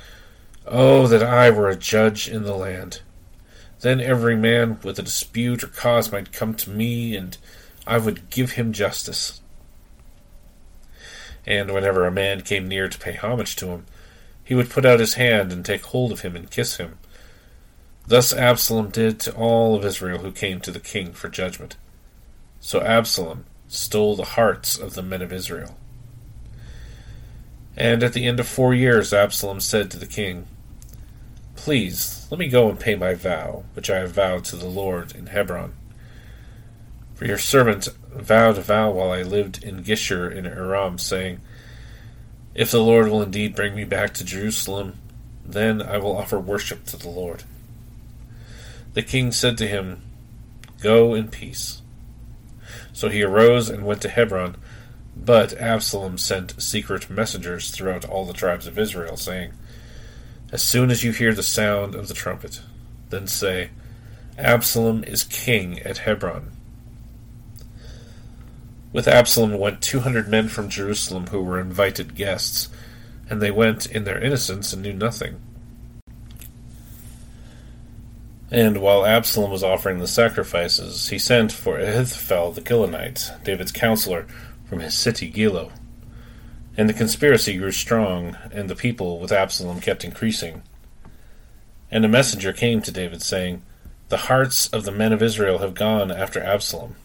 Oh, 0.67 1.07
that 1.07 1.23
I 1.23 1.51
were 1.51 1.71
a 1.71 1.77
judge 1.77 2.29
in 2.29 2.43
the 2.43 2.55
land! 2.55 3.01
Then 3.81 3.99
every 3.99 4.37
man 4.37 4.79
with 4.83 4.99
a 4.99 5.03
dispute 5.03 5.65
or 5.65 5.69
cause 5.69 6.13
might 6.13 6.33
come 6.33 6.53
to 6.57 6.69
me, 6.71 7.17
and 7.17 7.39
I 7.87 7.97
would 7.97 8.29
give 8.29 8.53
him 8.53 8.75
justice. 8.75 9.41
and 11.47 11.73
whenever 11.73 12.07
a 12.07 12.11
man 12.11 12.43
came 12.43 12.69
near 12.69 12.89
to 12.89 12.99
pay 12.99 13.15
homage 13.15 13.57
to 13.57 13.69
him, 13.69 13.87
he 14.51 14.57
would 14.57 14.69
put 14.69 14.85
out 14.85 14.99
his 14.99 15.15
hand 15.15 15.53
and 15.53 15.65
take 15.65 15.85
hold 15.85 16.11
of 16.11 16.23
him 16.23 16.35
and 16.35 16.51
kiss 16.51 16.77
him. 16.77 16.99
Thus 18.09 18.33
Absalom 18.33 18.91
did 18.91 19.21
to 19.21 19.35
all 19.37 19.77
of 19.77 19.85
Israel 19.85 20.19
who 20.19 20.33
came 20.33 20.59
to 20.63 20.73
the 20.73 20.81
king 20.81 21.13
for 21.13 21.29
judgment. 21.29 21.77
So 22.59 22.81
Absalom 22.81 23.45
stole 23.69 24.17
the 24.17 24.25
hearts 24.25 24.77
of 24.77 24.95
the 24.95 25.05
men 25.05 25.23
of 25.23 25.33
Israel. 25.33 25.79
And 27.77 28.03
at 28.03 28.13
the 28.13 28.27
end 28.27 28.41
of 28.41 28.49
four 28.49 28.75
years, 28.75 29.15
Absalom 29.15 29.61
said 29.61 29.89
to 29.93 30.01
the 30.01 30.05
king, 30.05 30.49
Please, 31.55 32.27
let 32.29 32.41
me 32.41 32.49
go 32.49 32.69
and 32.69 32.81
pay 32.81 32.97
my 32.97 33.15
vow, 33.15 33.63
which 33.75 33.89
I 33.89 33.99
have 33.99 34.11
vowed 34.11 34.45
to 34.47 34.57
the 34.57 34.67
Lord 34.67 35.15
in 35.15 35.27
Hebron. 35.27 35.75
For 37.15 37.25
your 37.25 37.39
servant 37.39 37.87
vowed 38.13 38.59
a 38.59 38.63
vow 38.63 38.91
while 38.91 39.13
I 39.13 39.23
lived 39.23 39.63
in 39.63 39.85
Geshur 39.85 40.29
in 40.29 40.45
Aram, 40.45 40.99
saying, 40.99 41.41
If 42.55 42.71
the 42.71 42.83
Lord 42.83 43.09
will 43.09 43.23
indeed 43.23 43.55
bring 43.55 43.75
me 43.75 43.85
back 43.85 44.15
to 44.15 44.25
Jerusalem, 44.25 44.99
then 45.45 45.81
I 45.81 45.99
will 45.99 46.17
offer 46.17 46.39
worship 46.39 46.85
to 46.87 46.97
the 46.97 47.09
Lord. 47.09 47.45
The 48.95 49.03
king 49.03 49.31
said 49.31 49.57
to 49.59 49.69
him, 49.69 50.03
Go 50.83 51.15
in 51.15 51.29
peace. 51.29 51.83
So 52.93 53.09
he 53.09 53.23
arose 53.23 53.69
and 53.69 53.87
went 53.87 54.03
to 54.03 54.09
Hebron. 54.09 54.57
But 55.17 55.53
Absalom 55.61 56.19
sent 56.19 56.61
secret 56.61 57.11
messengers 57.11 57.71
throughout 57.71 58.05
all 58.05 58.25
the 58.25 58.33
tribes 58.33 58.67
of 58.67 58.79
Israel, 58.79 59.17
saying, 59.17 59.53
As 60.51 60.63
soon 60.63 60.91
as 60.91 61.05
you 61.05 61.13
hear 61.13 61.35
the 61.35 61.43
sound 61.43 61.95
of 61.95 62.09
the 62.09 62.15
trumpet, 62.15 62.63
then 63.11 63.27
say, 63.27 63.71
Absalom 64.39 65.05
is 65.05 65.25
king 65.25 65.79
at 65.81 65.99
Hebron. 65.99 66.53
With 68.93 69.07
Absalom 69.07 69.57
went 69.57 69.83
two 69.83 70.01
hundred 70.01 70.29
men 70.29 70.49
from 70.49 70.69
Jerusalem 70.69 71.29
who 71.29 71.43
were 71.43 71.61
invited 71.61 72.17
guests, 72.17 72.69
and 73.29 73.41
they 73.41 73.53
went 73.53 73.87
in 73.87 74.05
their 74.05 74.23
innocence 74.23 74.73
and 74.73 74.83
knew 74.83 74.93
nothing. 74.93 75.41
And 78.51 78.79
while 78.79 79.07
Absalom 79.07 79.53
was 79.53 79.63
offering 79.63 80.01
the 80.01 80.09
sacrifices, 80.09 81.11
he 81.11 81.21
sent 81.21 81.53
for 81.53 81.79
Ahithophel 81.79 82.51
the 82.51 82.61
Gilonite, 82.61 83.45
David's 83.45 83.71
counselor, 83.71 84.27
from 84.69 84.81
his 84.81 84.95
city 84.95 85.31
Gilo. 85.31 85.71
And 86.77 86.89
the 86.89 86.95
conspiracy 86.95 87.57
grew 87.57 87.71
strong, 87.71 88.37
and 88.51 88.69
the 88.69 88.75
people 88.75 89.21
with 89.21 89.31
Absalom 89.31 89.81
kept 89.81 90.05
increasing. 90.05 90.63
And 91.93 92.05
a 92.05 92.09
messenger 92.09 92.53
came 92.53 92.83
to 92.83 92.91
David, 92.91 93.23
saying, 93.23 93.63
The 94.09 94.17
hearts 94.17 94.67
of 94.69 94.85
the 94.85 94.93
men 94.93 95.13
of 95.13 95.23
Israel 95.23 95.59
have 95.59 95.75
gone 95.75 96.11
after 96.11 96.43
Absalom. 96.43 96.97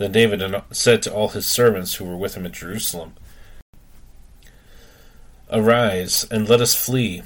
Then 0.00 0.12
David 0.12 0.42
said 0.70 1.02
to 1.02 1.12
all 1.12 1.28
his 1.28 1.46
servants 1.46 1.96
who 1.96 2.06
were 2.06 2.16
with 2.16 2.34
him 2.34 2.46
at 2.46 2.52
Jerusalem, 2.52 3.12
Arise, 5.52 6.26
and 6.30 6.48
let 6.48 6.62
us 6.62 6.74
flee, 6.74 7.22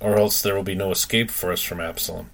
or 0.00 0.18
else 0.18 0.42
there 0.42 0.56
will 0.56 0.64
be 0.64 0.74
no 0.74 0.90
escape 0.90 1.30
for 1.30 1.52
us 1.52 1.62
from 1.62 1.80
Absalom. 1.80 2.30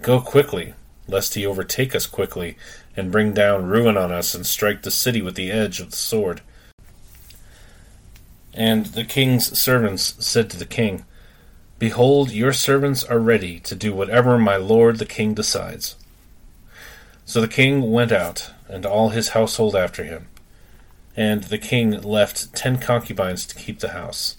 Go 0.00 0.22
quickly, 0.22 0.72
lest 1.06 1.34
he 1.34 1.44
overtake 1.44 1.94
us 1.94 2.06
quickly, 2.06 2.56
and 2.96 3.12
bring 3.12 3.34
down 3.34 3.66
ruin 3.66 3.98
on 3.98 4.10
us, 4.10 4.34
and 4.34 4.46
strike 4.46 4.80
the 4.80 4.90
city 4.90 5.20
with 5.20 5.34
the 5.34 5.50
edge 5.50 5.78
of 5.78 5.90
the 5.90 5.96
sword. 5.98 6.40
And 8.54 8.86
the 8.86 9.04
king's 9.04 9.58
servants 9.58 10.14
said 10.26 10.48
to 10.48 10.56
the 10.56 10.64
king, 10.64 11.04
Behold, 11.78 12.30
your 12.30 12.54
servants 12.54 13.04
are 13.04 13.18
ready 13.18 13.60
to 13.60 13.74
do 13.74 13.92
whatever 13.92 14.38
my 14.38 14.56
lord 14.56 14.96
the 14.96 15.04
king 15.04 15.34
decides. 15.34 15.96
So 17.26 17.42
the 17.42 17.46
king 17.46 17.92
went 17.92 18.10
out, 18.10 18.52
and 18.68 18.84
all 18.84 19.10
his 19.10 19.30
household 19.30 19.76
after 19.76 20.04
him. 20.04 20.28
And 21.16 21.44
the 21.44 21.58
king 21.58 21.90
left 22.02 22.54
ten 22.54 22.78
concubines 22.78 23.46
to 23.46 23.54
keep 23.54 23.80
the 23.80 23.90
house. 23.90 24.36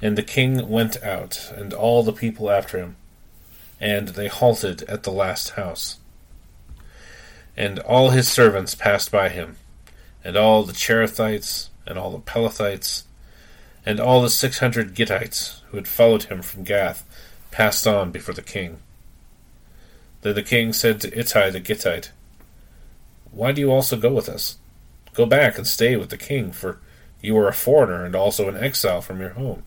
And 0.00 0.18
the 0.18 0.22
king 0.22 0.68
went 0.68 1.02
out, 1.02 1.52
and 1.56 1.72
all 1.72 2.02
the 2.02 2.12
people 2.12 2.50
after 2.50 2.78
him, 2.78 2.96
and 3.80 4.08
they 4.08 4.28
halted 4.28 4.82
at 4.82 5.04
the 5.04 5.12
last 5.12 5.50
house. 5.50 5.98
And 7.56 7.78
all 7.80 8.10
his 8.10 8.28
servants 8.28 8.74
passed 8.74 9.10
by 9.10 9.28
him, 9.28 9.56
and 10.24 10.36
all 10.36 10.64
the 10.64 10.72
Cherethites, 10.72 11.68
and 11.86 11.98
all 11.98 12.10
the 12.10 12.18
Pelethites, 12.18 13.04
and 13.84 13.98
all 13.98 14.22
the 14.22 14.30
six 14.30 14.58
hundred 14.58 14.94
Gittites 14.94 15.60
who 15.70 15.76
had 15.76 15.88
followed 15.88 16.24
him 16.24 16.42
from 16.42 16.64
Gath 16.64 17.04
passed 17.50 17.86
on 17.86 18.10
before 18.10 18.34
the 18.34 18.42
king. 18.42 18.78
Then 20.22 20.34
the 20.34 20.42
king 20.42 20.72
said 20.72 21.00
to 21.00 21.18
Ittai 21.18 21.50
the 21.50 21.60
Gittite, 21.60 22.10
Why 23.32 23.52
do 23.52 23.60
you 23.60 23.72
also 23.72 23.96
go 23.96 24.12
with 24.12 24.28
us? 24.28 24.58
Go 25.14 25.26
back 25.26 25.56
and 25.56 25.66
stay 25.66 25.96
with 25.96 26.10
the 26.10 26.18
king, 26.18 26.52
for 26.52 26.78
you 27.20 27.36
are 27.38 27.48
a 27.48 27.54
foreigner 27.54 28.04
and 28.04 28.14
also 28.14 28.48
an 28.48 28.56
exile 28.56 29.00
from 29.00 29.20
your 29.20 29.30
home. 29.30 29.62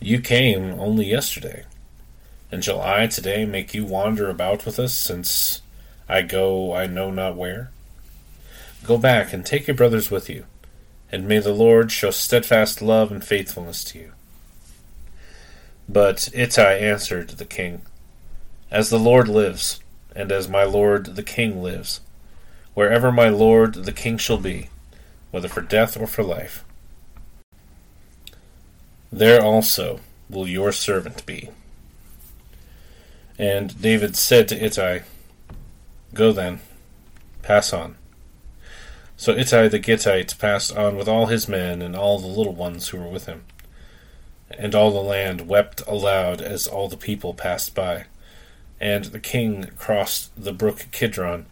You 0.00 0.20
came 0.20 0.78
only 0.80 1.06
yesterday, 1.06 1.64
and 2.50 2.64
shall 2.64 2.80
I 2.80 3.06
today 3.06 3.44
make 3.44 3.74
you 3.74 3.84
wander 3.84 4.28
about 4.28 4.66
with 4.66 4.78
us, 4.78 4.94
since 4.94 5.62
I 6.08 6.22
go 6.22 6.74
I 6.74 6.86
know 6.86 7.10
not 7.10 7.36
where? 7.36 7.70
Go 8.84 8.98
back 8.98 9.32
and 9.32 9.44
take 9.44 9.66
your 9.66 9.76
brothers 9.76 10.10
with 10.10 10.28
you, 10.28 10.46
and 11.12 11.28
may 11.28 11.38
the 11.38 11.52
Lord 11.52 11.92
show 11.92 12.10
steadfast 12.10 12.82
love 12.82 13.12
and 13.12 13.22
faithfulness 13.22 13.84
to 13.84 13.98
you. 13.98 14.12
But 15.88 16.28
Ittai 16.32 16.74
answered 16.74 17.30
the 17.30 17.44
king, 17.44 17.82
As 18.70 18.90
the 18.90 18.98
Lord 18.98 19.28
lives, 19.28 19.80
and 20.20 20.30
as 20.30 20.48
my 20.48 20.64
lord 20.64 21.16
the 21.16 21.22
king 21.22 21.62
lives, 21.62 22.00
wherever 22.74 23.10
my 23.10 23.30
lord 23.30 23.74
the 23.74 23.92
king 23.92 24.18
shall 24.18 24.36
be, 24.36 24.68
whether 25.30 25.48
for 25.48 25.62
death 25.62 25.98
or 25.98 26.06
for 26.06 26.22
life, 26.22 26.62
there 29.10 29.42
also 29.42 30.00
will 30.28 30.46
your 30.46 30.72
servant 30.72 31.24
be. 31.24 31.48
And 33.38 33.80
David 33.80 34.14
said 34.14 34.46
to 34.48 34.62
Ittai, 34.62 35.00
Go 36.12 36.32
then, 36.32 36.60
pass 37.42 37.72
on. 37.72 37.96
So 39.16 39.32
Ittai 39.32 39.68
the 39.68 39.78
Gittite 39.78 40.38
passed 40.38 40.76
on 40.76 40.96
with 40.96 41.08
all 41.08 41.26
his 41.26 41.48
men 41.48 41.80
and 41.80 41.96
all 41.96 42.18
the 42.18 42.26
little 42.26 42.54
ones 42.54 42.88
who 42.88 42.98
were 42.98 43.08
with 43.08 43.24
him. 43.24 43.44
And 44.50 44.74
all 44.74 44.90
the 44.90 45.00
land 45.00 45.48
wept 45.48 45.82
aloud 45.86 46.42
as 46.42 46.66
all 46.66 46.88
the 46.88 46.96
people 46.96 47.32
passed 47.32 47.74
by. 47.74 48.04
And 48.80 49.06
the 49.06 49.20
king 49.20 49.70
crossed 49.78 50.30
the 50.42 50.52
brook 50.52 50.86
Kidron, 50.90 51.46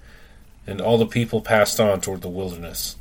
and 0.66 0.80
all 0.80 0.98
the 0.98 1.06
people 1.06 1.40
passed 1.40 1.78
on 1.78 2.00
toward 2.00 2.22
the 2.22 2.28
wilderness. 2.28 2.96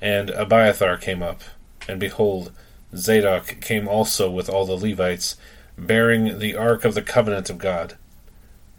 And 0.00 0.30
Abiathar 0.30 0.96
came 0.96 1.22
up, 1.22 1.42
and 1.88 1.98
behold, 1.98 2.52
Zadok 2.94 3.60
came 3.60 3.88
also 3.88 4.30
with 4.30 4.48
all 4.48 4.66
the 4.66 4.76
Levites, 4.76 5.36
bearing 5.78 6.38
the 6.38 6.54
ark 6.54 6.84
of 6.84 6.94
the 6.94 7.02
covenant 7.02 7.48
of 7.48 7.58
God. 7.58 7.96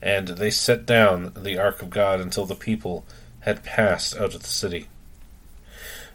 And 0.02 0.30
they 0.30 0.52
set 0.52 0.86
down 0.86 1.32
the 1.36 1.58
ark 1.58 1.82
of 1.82 1.90
God 1.90 2.20
until 2.20 2.46
the 2.46 2.56
people 2.56 3.06
had 3.42 3.64
passed 3.64 4.16
out 4.16 4.36
of 4.36 4.42
the 4.42 4.48
city. 4.48 4.88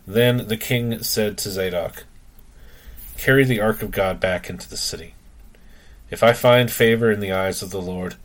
Then 0.06 0.48
the 0.48 0.56
king 0.56 1.02
said 1.02 1.36
to 1.38 1.50
Zadok, 1.50 2.04
Carry 3.16 3.44
the 3.44 3.60
ark 3.60 3.82
of 3.82 3.90
God 3.90 4.20
back 4.20 4.48
into 4.48 4.68
the 4.68 4.76
city. 4.76 5.14
If 6.10 6.22
I 6.22 6.32
find 6.32 6.70
favor 6.70 7.10
in 7.10 7.20
the 7.20 7.32
eyes 7.32 7.62
of 7.62 7.70
the 7.70 7.82
Lord, 7.82 8.16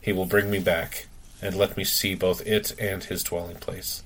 he 0.00 0.12
will 0.12 0.26
bring 0.26 0.50
me 0.50 0.58
back, 0.58 1.06
and 1.40 1.56
let 1.56 1.76
me 1.76 1.84
see 1.84 2.14
both 2.14 2.46
it 2.46 2.74
and 2.80 3.04
his 3.04 3.22
dwelling 3.22 3.56
place. 3.56 4.02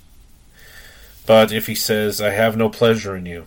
But 1.26 1.52
if 1.52 1.66
he 1.66 1.74
says, 1.74 2.20
I 2.20 2.30
have 2.30 2.56
no 2.56 2.68
pleasure 2.68 3.16
in 3.16 3.26
you, 3.26 3.46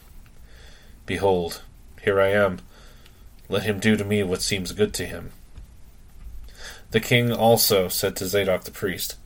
Behold, 1.05 1.61
here 2.01 2.19
I 2.19 2.29
am. 2.29 2.59
Let 3.47 3.63
him 3.63 3.79
do 3.79 3.95
to 3.95 4.03
me 4.03 4.23
what 4.23 4.41
seems 4.41 4.71
good 4.71 4.93
to 4.95 5.05
him. 5.05 5.31
The 6.91 6.99
king 6.99 7.31
also 7.31 7.89
said 7.89 8.15
to 8.15 8.27
Zadok 8.27 8.63
the 8.63 8.71
priest, 8.71 9.17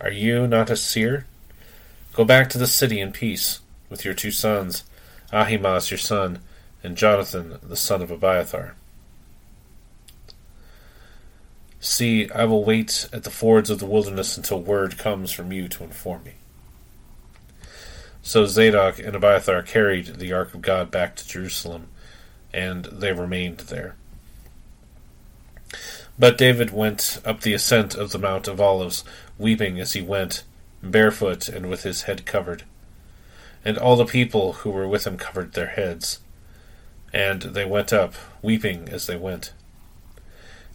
Are 0.00 0.10
you 0.10 0.46
not 0.46 0.70
a 0.70 0.76
seer? 0.76 1.26
Go 2.14 2.24
back 2.24 2.48
to 2.50 2.58
the 2.58 2.66
city 2.66 3.00
in 3.00 3.12
peace, 3.12 3.60
with 3.90 4.04
your 4.04 4.14
two 4.14 4.30
sons, 4.30 4.84
Ahimaaz 5.32 5.90
your 5.90 5.98
son, 5.98 6.38
and 6.82 6.96
Jonathan 6.96 7.58
the 7.62 7.76
son 7.76 8.00
of 8.00 8.10
Abiathar. 8.10 8.76
See, 11.84 12.30
I 12.30 12.46
will 12.46 12.64
wait 12.64 13.10
at 13.12 13.24
the 13.24 13.30
fords 13.30 13.68
of 13.68 13.78
the 13.78 13.84
wilderness 13.84 14.38
until 14.38 14.58
word 14.58 14.96
comes 14.96 15.30
from 15.32 15.52
you 15.52 15.68
to 15.68 15.84
inform 15.84 16.24
me. 16.24 16.32
So 18.22 18.46
Zadok 18.46 18.98
and 18.98 19.14
Abiathar 19.14 19.60
carried 19.60 20.06
the 20.06 20.32
ark 20.32 20.54
of 20.54 20.62
God 20.62 20.90
back 20.90 21.14
to 21.16 21.28
Jerusalem, 21.28 21.88
and 22.54 22.86
they 22.86 23.12
remained 23.12 23.58
there. 23.58 23.96
But 26.18 26.38
David 26.38 26.70
went 26.70 27.20
up 27.22 27.42
the 27.42 27.52
ascent 27.52 27.94
of 27.94 28.12
the 28.12 28.18
Mount 28.18 28.48
of 28.48 28.62
Olives, 28.62 29.04
weeping 29.36 29.78
as 29.78 29.92
he 29.92 30.00
went, 30.00 30.42
barefoot 30.82 31.50
and 31.50 31.68
with 31.68 31.82
his 31.82 32.04
head 32.04 32.24
covered. 32.24 32.62
And 33.62 33.76
all 33.76 33.96
the 33.96 34.06
people 34.06 34.54
who 34.54 34.70
were 34.70 34.88
with 34.88 35.06
him 35.06 35.18
covered 35.18 35.52
their 35.52 35.66
heads. 35.66 36.20
And 37.12 37.42
they 37.42 37.66
went 37.66 37.92
up, 37.92 38.14
weeping 38.40 38.88
as 38.88 39.06
they 39.06 39.16
went. 39.16 39.52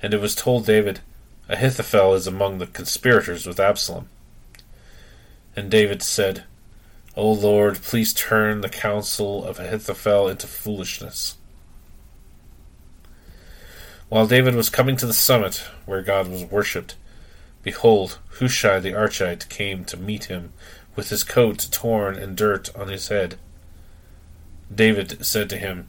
And 0.01 0.13
it 0.13 0.21
was 0.21 0.35
told 0.35 0.65
David, 0.65 1.01
Ahithophel 1.49 2.13
is 2.13 2.27
among 2.27 2.57
the 2.57 2.67
conspirators 2.67 3.45
with 3.45 3.59
Absalom. 3.59 4.07
And 5.55 5.69
David 5.69 6.01
said, 6.03 6.43
O 7.15 7.31
Lord, 7.31 7.81
please 7.81 8.13
turn 8.13 8.61
the 8.61 8.69
counsel 8.69 9.43
of 9.43 9.59
Ahithophel 9.59 10.29
into 10.29 10.47
foolishness. 10.47 11.35
While 14.09 14.25
David 14.25 14.55
was 14.55 14.69
coming 14.69 14.95
to 14.97 15.05
the 15.05 15.13
summit 15.13 15.65
where 15.85 16.01
God 16.01 16.27
was 16.29 16.45
worshipped, 16.45 16.95
behold, 17.61 18.19
Hushai 18.39 18.79
the 18.79 18.93
Archite 18.93 19.49
came 19.49 19.85
to 19.85 19.97
meet 19.97 20.25
him 20.25 20.53
with 20.95 21.09
his 21.09 21.23
coat 21.23 21.67
torn 21.71 22.15
and 22.15 22.35
dirt 22.35 22.75
on 22.75 22.87
his 22.87 23.09
head. 23.09 23.35
David 24.73 25.25
said 25.25 25.49
to 25.49 25.57
him, 25.57 25.87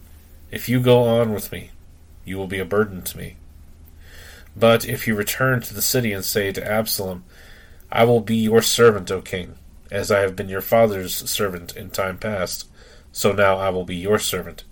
If 0.50 0.68
you 0.68 0.80
go 0.80 1.04
on 1.04 1.32
with 1.32 1.52
me, 1.52 1.70
you 2.24 2.36
will 2.36 2.46
be 2.46 2.58
a 2.58 2.64
burden 2.64 3.02
to 3.02 3.16
me. 3.16 3.36
But 4.60 4.86
if 4.86 5.08
you 5.08 5.16
return 5.16 5.62
to 5.62 5.74
the 5.74 5.82
city 5.82 6.12
and 6.12 6.24
say 6.24 6.52
to 6.52 6.70
Absalom, 6.70 7.24
I 7.90 8.04
will 8.04 8.20
be 8.20 8.36
your 8.36 8.62
servant, 8.62 9.10
O 9.10 9.20
king, 9.20 9.56
as 9.90 10.12
I 10.12 10.20
have 10.20 10.36
been 10.36 10.48
your 10.48 10.60
father's 10.60 11.28
servant 11.28 11.76
in 11.76 11.90
time 11.90 12.18
past, 12.18 12.68
so 13.10 13.32
now 13.32 13.56
I 13.56 13.70
will 13.70 13.84
be 13.84 13.96
your 13.96 14.20
servant 14.20 14.62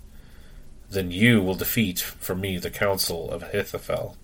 then 0.89 1.11
you 1.11 1.41
will 1.41 1.55
defeat 1.55 1.99
for 1.99 2.35
me 2.35 2.57
the 2.57 2.71
counsel 2.71 3.29
of 3.29 3.43
Ahithophel. 3.43 4.17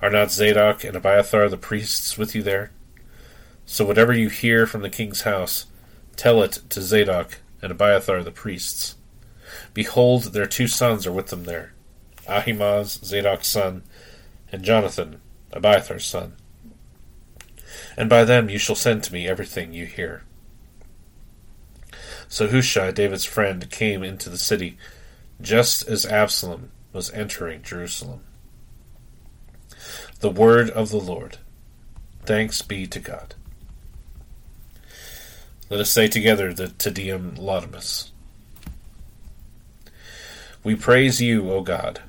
Are 0.00 0.10
not 0.10 0.30
Zadok 0.30 0.84
and 0.84 0.96
Abiathar 0.96 1.48
the 1.48 1.56
priests 1.56 2.16
with 2.16 2.34
you 2.34 2.42
there? 2.42 2.70
So 3.64 3.84
whatever 3.84 4.12
you 4.12 4.28
hear 4.28 4.66
from 4.66 4.82
the 4.82 4.90
king's 4.90 5.22
house, 5.22 5.66
tell 6.16 6.42
it 6.42 6.60
to 6.70 6.80
Zadok 6.80 7.40
and 7.62 7.72
Abiathar 7.72 8.22
the 8.22 8.30
priests. 8.30 8.96
Behold, 9.74 10.32
their 10.32 10.46
two 10.46 10.66
sons 10.66 11.06
are 11.06 11.12
with 11.12 11.28
them 11.28 11.44
there 11.44 11.72
Ahimaaz, 12.28 13.00
Zadok's 13.04 13.48
son, 13.48 13.82
and 14.52 14.62
Jonathan, 14.62 15.20
Abiathar's 15.52 16.04
son. 16.04 16.34
And 17.96 18.08
by 18.08 18.24
them 18.24 18.48
you 18.48 18.58
shall 18.58 18.76
send 18.76 19.02
to 19.04 19.12
me 19.12 19.26
everything 19.26 19.72
you 19.72 19.86
hear. 19.86 20.22
So 22.28 22.48
Hushai, 22.48 22.90
David's 22.90 23.24
friend, 23.24 23.70
came 23.70 24.02
into 24.02 24.28
the 24.28 24.38
city 24.38 24.76
just 25.40 25.86
as 25.88 26.06
Absalom 26.06 26.70
was 26.92 27.10
entering 27.12 27.62
Jerusalem. 27.62 28.20
The 30.20 30.30
word 30.30 30.70
of 30.70 30.90
the 30.90 31.00
Lord. 31.00 31.38
Thanks 32.24 32.62
be 32.62 32.86
to 32.86 32.98
God. 32.98 33.34
Let 35.68 35.80
us 35.80 35.90
say 35.90 36.08
together 36.08 36.52
the 36.52 36.68
Te 36.68 36.90
Deum 36.90 37.36
Laudamus. 37.36 38.10
We 40.64 40.74
praise 40.74 41.20
you, 41.20 41.50
O 41.50 41.60
God. 41.60 42.00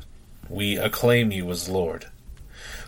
We 0.49 0.77
acclaim 0.77 1.31
you 1.31 1.49
as 1.51 1.69
Lord. 1.69 2.07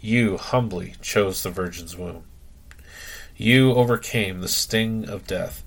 you 0.00 0.36
humbly 0.38 0.94
chose 1.02 1.42
the 1.42 1.50
Virgin's 1.50 1.96
womb. 1.96 2.24
You 3.36 3.74
overcame 3.74 4.40
the 4.40 4.48
sting 4.48 5.08
of 5.08 5.26
death 5.26 5.62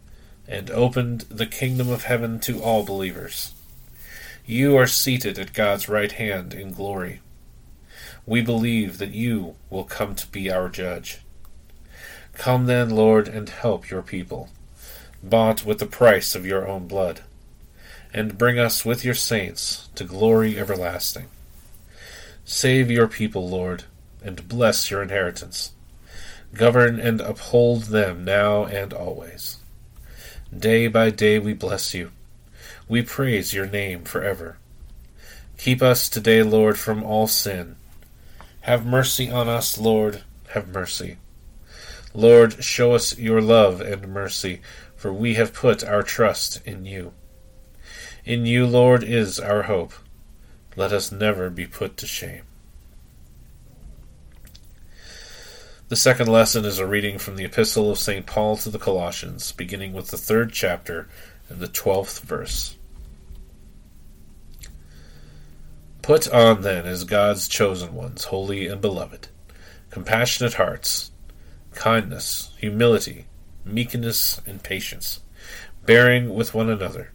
and 0.48 0.70
opened 0.72 1.22
the 1.22 1.46
kingdom 1.46 1.90
of 1.90 2.04
heaven 2.04 2.40
to 2.42 2.62
all 2.62 2.84
believers. 2.84 3.54
You 4.46 4.76
are 4.76 4.88
seated 4.88 5.40
at 5.40 5.54
God's 5.54 5.88
right 5.88 6.12
hand 6.12 6.54
in 6.54 6.72
glory. 6.72 7.22
We 8.26 8.42
believe 8.42 8.98
that 8.98 9.14
you 9.14 9.56
will 9.70 9.84
come 9.84 10.16
to 10.16 10.28
be 10.28 10.52
our 10.52 10.70
judge. 10.70 11.20
Come 12.34 12.66
then, 12.66 12.90
Lord, 12.90 13.28
and 13.28 13.48
help 13.48 13.90
your 13.90 14.02
people, 14.02 14.50
bought 15.22 15.66
with 15.66 15.80
the 15.80 15.86
price 15.86 16.36
of 16.36 16.46
your 16.46 16.68
own 16.68 16.88
blood, 16.88 17.22
and 18.14 18.38
bring 18.38 18.60
us 18.60 18.84
with 18.84 19.06
your 19.06 19.14
saints 19.14 19.90
to 19.96 20.04
glory 20.04 20.58
everlasting. 20.58 21.28
Save 22.44 22.92
your 22.92 23.08
people, 23.08 23.48
Lord, 23.48 23.86
and 24.24 24.48
bless 24.48 24.90
your 24.90 25.02
inheritance. 25.02 25.72
Govern 26.54 27.00
and 27.00 27.22
uphold 27.22 27.84
them 27.84 28.24
now 28.24 28.66
and 28.66 28.94
always. 28.94 29.58
Day 30.56 30.88
by 30.88 31.10
day 31.10 31.40
we 31.40 31.54
bless 31.54 31.94
you 31.94 32.12
we 32.88 33.02
praise 33.02 33.54
your 33.54 33.66
name 33.66 34.04
forever. 34.04 34.58
Keep 35.58 35.82
us 35.82 36.10
today, 36.10 36.44
Lord, 36.44 36.78
from 36.78 37.04
all 37.04 37.28
sin. 37.28 37.76
Have 38.62 38.86
mercy 38.86 39.32
on 39.32 39.48
us, 39.48 39.78
Lord, 39.78 40.24
have 40.50 40.68
mercy. 40.68 41.18
Lord, 42.14 42.64
show 42.64 42.94
us 42.94 43.18
your 43.18 43.42
love 43.42 43.82
and 43.82 44.08
mercy, 44.08 44.62
for 44.96 45.12
we 45.12 45.36
have 45.36 45.54
put 45.54 45.84
our 45.84 46.04
trust 46.04 46.62
in 46.66 46.86
you. 46.86 47.14
In 48.26 48.46
you, 48.46 48.66
Lord, 48.66 49.04
is 49.04 49.40
our 49.40 49.64
hope. 49.64 49.94
Let 50.76 50.92
us 50.92 51.12
never 51.12 51.50
be 51.50 51.66
put 51.66 51.98
to 51.98 52.08
shame. 52.08 52.44
The 55.94 55.98
second 55.98 56.28
lesson 56.28 56.66
is 56.66 56.80
a 56.80 56.88
reading 56.88 57.20
from 57.20 57.36
the 57.36 57.46
Epistle 57.46 57.92
of 57.92 58.00
St. 58.00 58.26
Paul 58.26 58.58
to 58.58 58.72
the 58.72 58.80
Colossians, 58.80 59.52
beginning 59.52 59.94
with 59.94 60.08
the 60.08 60.18
third 60.18 60.52
chapter 60.52 61.08
and 61.50 61.60
the 61.60 61.68
twelfth 61.68 62.22
verse. 62.22 62.78
Put 66.02 66.28
on 66.34 66.64
then 66.64 66.88
as 66.88 67.04
God's 67.04 67.48
chosen 67.48 67.94
ones, 67.94 68.24
holy 68.24 68.66
and 68.66 68.82
beloved, 68.82 69.28
compassionate 69.92 70.56
hearts, 70.56 71.12
kindness, 71.76 72.50
humility, 72.58 73.28
meekness, 73.64 74.42
and 74.48 74.64
patience, 74.64 75.20
bearing 75.86 76.34
with 76.34 76.56
one 76.56 76.72
another, 76.72 77.12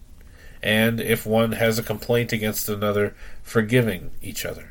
and 0.63 1.01
if 1.01 1.27
one 1.27 1.51
has 1.51 1.81
a 1.81 1.83
complaint 1.83 2.33
against 2.33 2.69
another, 2.69 3.17
forgiving 3.43 4.13
each 4.23 4.47
other. 4.47 4.71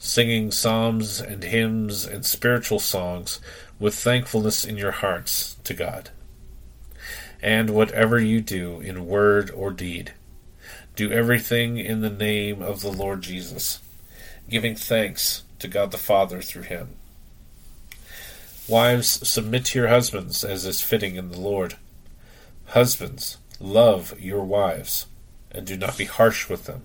singing 0.00 0.50
psalms 0.50 1.20
and 1.20 1.44
hymns 1.44 2.04
and 2.04 2.26
spiritual 2.26 2.80
songs 2.80 3.38
with 3.78 3.94
thankfulness 3.94 4.64
in 4.64 4.76
your 4.76 4.90
hearts 4.90 5.54
to 5.62 5.74
God. 5.74 6.10
And 7.40 7.70
whatever 7.70 8.18
you 8.18 8.40
do 8.40 8.80
in 8.80 9.06
word 9.06 9.52
or 9.52 9.70
deed, 9.70 10.14
do 10.96 11.12
everything 11.12 11.78
in 11.78 12.00
the 12.00 12.10
name 12.10 12.60
of 12.60 12.80
the 12.80 12.90
Lord 12.90 13.22
Jesus 13.22 13.80
giving 14.50 14.74
thanks 14.74 15.44
to 15.60 15.68
God 15.68 15.92
the 15.92 15.98
Father 15.98 16.42
through 16.42 16.62
him. 16.62 16.88
Wives, 18.68 19.26
submit 19.28 19.66
to 19.66 19.78
your 19.78 19.88
husbands 19.88 20.44
as 20.44 20.66
is 20.66 20.82
fitting 20.82 21.14
in 21.14 21.30
the 21.30 21.40
Lord. 21.40 21.76
Husbands, 22.66 23.38
love 23.60 24.18
your 24.20 24.42
wives, 24.42 25.06
and 25.52 25.66
do 25.66 25.76
not 25.76 25.96
be 25.96 26.04
harsh 26.04 26.48
with 26.48 26.64
them. 26.64 26.84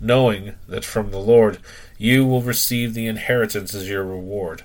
knowing 0.00 0.54
that 0.68 0.84
from 0.84 1.10
the 1.10 1.18
Lord 1.18 1.58
you 1.98 2.26
will 2.26 2.42
receive 2.42 2.94
the 2.94 3.06
inheritance 3.06 3.74
as 3.74 3.88
your 3.88 4.04
reward. 4.04 4.64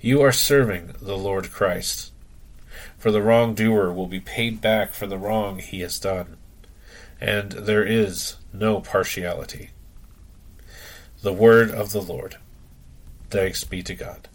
You 0.00 0.20
are 0.22 0.32
serving 0.32 0.94
the 1.00 1.16
Lord 1.16 1.50
Christ 1.50 2.12
for 3.02 3.10
the 3.10 3.20
wrongdoer 3.20 3.92
will 3.92 4.06
be 4.06 4.20
paid 4.20 4.60
back 4.60 4.92
for 4.92 5.08
the 5.08 5.18
wrong 5.18 5.58
he 5.58 5.80
has 5.80 5.98
done, 5.98 6.36
and 7.20 7.50
there 7.50 7.82
is 7.82 8.36
no 8.52 8.80
partiality. 8.80 9.70
The 11.20 11.32
word 11.32 11.72
of 11.72 11.90
the 11.90 12.00
Lord. 12.00 12.36
Thanks 13.28 13.64
be 13.64 13.82
to 13.82 13.96
God. 13.96 14.28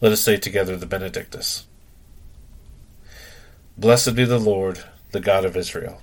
Let 0.00 0.10
us 0.10 0.22
say 0.22 0.36
together 0.38 0.76
the 0.76 0.86
Benedictus. 0.86 1.68
Blessed 3.78 4.16
be 4.16 4.24
the 4.24 4.40
Lord, 4.40 4.82
the 5.12 5.20
God 5.20 5.44
of 5.44 5.56
Israel. 5.56 6.02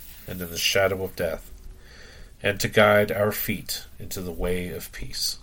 and 0.27 0.41
in 0.41 0.49
the 0.49 0.57
shadow 0.57 1.03
of 1.03 1.15
death, 1.15 1.51
and 2.41 2.59
to 2.59 2.67
guide 2.67 3.11
our 3.11 3.31
feet 3.31 3.85
into 3.99 4.21
the 4.21 4.31
way 4.31 4.69
of 4.69 4.91
peace. 4.91 5.39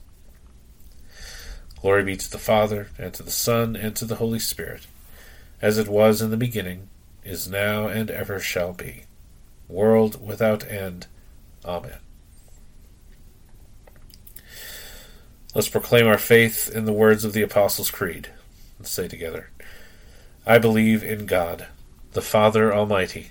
Glory 1.80 2.04
be 2.04 2.16
to 2.16 2.30
the 2.30 2.38
Father, 2.38 2.88
and 2.98 3.14
to 3.14 3.22
the 3.22 3.30
Son, 3.30 3.76
and 3.76 3.94
to 3.96 4.04
the 4.04 4.16
Holy 4.16 4.40
Spirit, 4.40 4.86
as 5.62 5.78
it 5.78 5.88
was 5.88 6.20
in 6.20 6.30
the 6.30 6.36
beginning, 6.36 6.88
is 7.22 7.48
now, 7.48 7.86
and 7.86 8.10
ever 8.10 8.40
shall 8.40 8.72
be, 8.72 9.02
world 9.68 10.24
without 10.26 10.68
end. 10.68 11.06
Amen. 11.64 11.98
Let's 15.54 15.68
proclaim 15.68 16.06
our 16.06 16.18
faith 16.18 16.70
in 16.74 16.84
the 16.84 16.92
words 16.92 17.24
of 17.24 17.32
the 17.32 17.42
Apostles' 17.42 17.90
Creed. 17.90 18.28
Let's 18.78 18.90
say 18.90 19.08
together 19.08 19.50
I 20.46 20.58
believe 20.58 21.02
in 21.02 21.26
God, 21.26 21.66
the 22.12 22.22
Father 22.22 22.72
Almighty, 22.72 23.30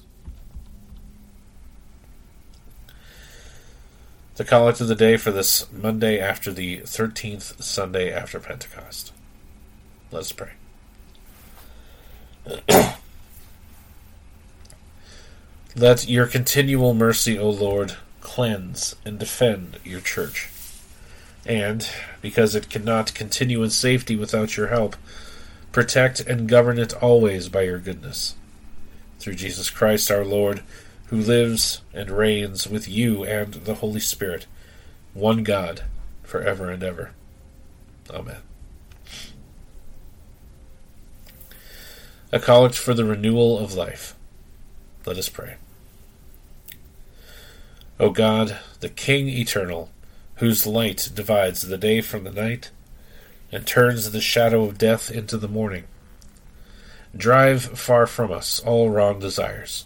The 4.41 4.47
collect 4.47 4.81
of 4.81 4.87
the 4.87 4.95
day 4.95 5.17
for 5.17 5.29
this 5.29 5.71
Monday 5.71 6.19
after 6.19 6.51
the 6.51 6.79
13th 6.79 7.61
Sunday 7.61 8.11
after 8.11 8.39
Pentecost. 8.39 9.13
Let's 10.09 10.31
pray. 10.31 10.53
Let 15.75 16.09
your 16.09 16.25
continual 16.25 16.95
mercy, 16.95 17.37
O 17.37 17.51
Lord, 17.51 17.97
cleanse 18.19 18.95
and 19.05 19.19
defend 19.19 19.77
your 19.83 20.01
church. 20.01 20.49
And, 21.45 21.87
because 22.23 22.55
it 22.55 22.67
cannot 22.67 23.13
continue 23.13 23.61
in 23.61 23.69
safety 23.69 24.15
without 24.15 24.57
your 24.57 24.69
help, 24.69 24.95
protect 25.71 26.19
and 26.19 26.49
govern 26.49 26.79
it 26.79 26.95
always 26.95 27.47
by 27.47 27.61
your 27.61 27.77
goodness. 27.77 28.33
Through 29.19 29.35
Jesus 29.35 29.69
Christ 29.69 30.09
our 30.09 30.25
Lord, 30.25 30.63
who 31.11 31.17
lives 31.17 31.81
and 31.93 32.09
reigns 32.09 32.67
with 32.67 32.87
you 32.87 33.25
and 33.25 33.53
the 33.53 33.75
Holy 33.75 33.99
Spirit, 33.99 34.47
one 35.13 35.43
God, 35.43 35.83
for 36.23 36.41
ever 36.41 36.71
and 36.71 36.81
ever. 36.81 37.11
Amen. 38.09 38.37
A 42.31 42.39
collect 42.39 42.77
for 42.77 42.93
the 42.93 43.03
renewal 43.03 43.59
of 43.59 43.73
life. 43.73 44.15
Let 45.05 45.17
us 45.17 45.27
pray. 45.27 45.55
O 47.99 48.11
God, 48.11 48.57
the 48.79 48.87
King 48.87 49.27
eternal, 49.27 49.89
whose 50.35 50.65
light 50.65 51.09
divides 51.13 51.63
the 51.63 51.77
day 51.77 51.99
from 51.99 52.23
the 52.23 52.31
night, 52.31 52.71
and 53.51 53.67
turns 53.67 54.11
the 54.11 54.21
shadow 54.21 54.63
of 54.63 54.77
death 54.77 55.11
into 55.11 55.37
the 55.37 55.49
morning, 55.49 55.83
drive 57.13 57.77
far 57.77 58.07
from 58.07 58.31
us 58.31 58.61
all 58.61 58.89
wrong 58.89 59.19
desires. 59.19 59.85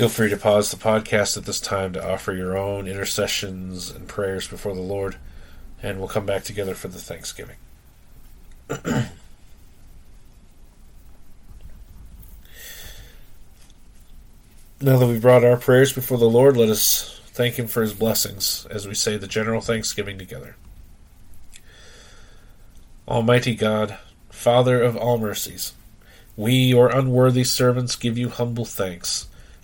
Feel 0.00 0.08
free 0.08 0.30
to 0.30 0.36
pause 0.38 0.70
the 0.70 0.78
podcast 0.78 1.36
at 1.36 1.44
this 1.44 1.60
time 1.60 1.92
to 1.92 2.02
offer 2.02 2.32
your 2.32 2.56
own 2.56 2.88
intercessions 2.88 3.90
and 3.90 4.08
prayers 4.08 4.48
before 4.48 4.74
the 4.74 4.80
Lord, 4.80 5.16
and 5.82 5.98
we'll 5.98 6.08
come 6.08 6.24
back 6.24 6.42
together 6.42 6.74
for 6.74 6.88
the 6.88 6.98
Thanksgiving. 6.98 7.56
Now 14.80 14.96
that 14.96 15.06
we've 15.06 15.20
brought 15.20 15.44
our 15.44 15.58
prayers 15.58 15.92
before 15.92 16.16
the 16.16 16.30
Lord, 16.30 16.56
let 16.56 16.70
us 16.70 17.20
thank 17.26 17.58
Him 17.58 17.66
for 17.66 17.82
His 17.82 17.92
blessings 17.92 18.66
as 18.70 18.88
we 18.88 18.94
say 18.94 19.18
the 19.18 19.26
general 19.26 19.60
thanksgiving 19.60 20.16
together. 20.16 20.56
Almighty 23.06 23.54
God, 23.54 23.98
Father 24.30 24.82
of 24.82 24.96
all 24.96 25.18
mercies, 25.18 25.74
we, 26.38 26.54
your 26.54 26.88
unworthy 26.88 27.44
servants, 27.44 27.96
give 27.96 28.16
you 28.16 28.30
humble 28.30 28.64
thanks 28.64 29.26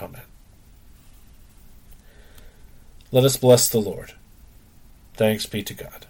Amen. 0.00 0.22
Let 3.12 3.24
us 3.24 3.36
bless 3.36 3.68
the 3.68 3.80
Lord. 3.80 4.14
Thanks 5.14 5.46
be 5.46 5.62
to 5.64 5.74
God. 5.74 6.06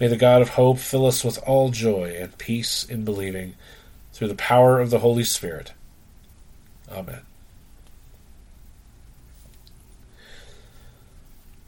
May 0.00 0.08
the 0.08 0.16
God 0.16 0.42
of 0.42 0.50
hope 0.50 0.78
fill 0.78 1.06
us 1.06 1.22
with 1.22 1.38
all 1.46 1.70
joy 1.70 2.16
and 2.18 2.36
peace 2.38 2.82
in 2.82 3.04
believing 3.04 3.54
through 4.12 4.28
the 4.28 4.34
power 4.34 4.80
of 4.80 4.90
the 4.90 4.98
Holy 4.98 5.22
Spirit. 5.22 5.72
Amen. 6.90 7.20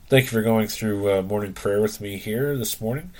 Thank 0.09 0.25
you 0.25 0.31
for 0.31 0.43
going 0.43 0.69
through 0.69 1.13
uh, 1.13 1.23
morning 1.23 1.53
prayer 1.53 1.81
with 1.81 2.01
me 2.01 2.17
here 2.17 2.57
this 2.57 2.81
morning. 2.81 3.11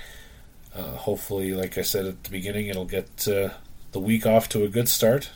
Uh, 0.75 0.83
hopefully, 0.83 1.53
like 1.53 1.77
I 1.77 1.81
said 1.81 2.05
at 2.05 2.23
the 2.23 2.29
beginning, 2.29 2.67
it'll 2.67 2.85
get 2.85 3.27
uh, 3.27 3.49
the 3.91 3.99
week 3.99 4.25
off 4.25 4.49
to 4.49 4.63
a 4.63 4.67
good 4.67 4.89
start. 4.89 5.31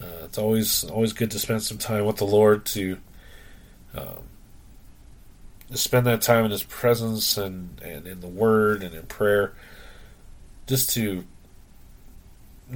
Uh, 0.00 0.24
it's 0.24 0.38
always 0.38 0.84
always 0.84 1.12
good 1.12 1.30
to 1.30 1.38
spend 1.38 1.62
some 1.62 1.78
time 1.78 2.04
with 2.04 2.16
the 2.16 2.26
Lord 2.26 2.66
to, 2.66 2.98
um, 3.94 4.24
to 5.70 5.76
spend 5.76 6.06
that 6.06 6.22
time 6.22 6.44
in 6.44 6.50
His 6.50 6.64
presence 6.64 7.38
and, 7.38 7.80
and 7.80 8.06
in 8.06 8.20
the 8.20 8.28
Word 8.28 8.82
and 8.82 8.94
in 8.94 9.02
prayer, 9.06 9.54
just 10.66 10.90
to 10.90 11.24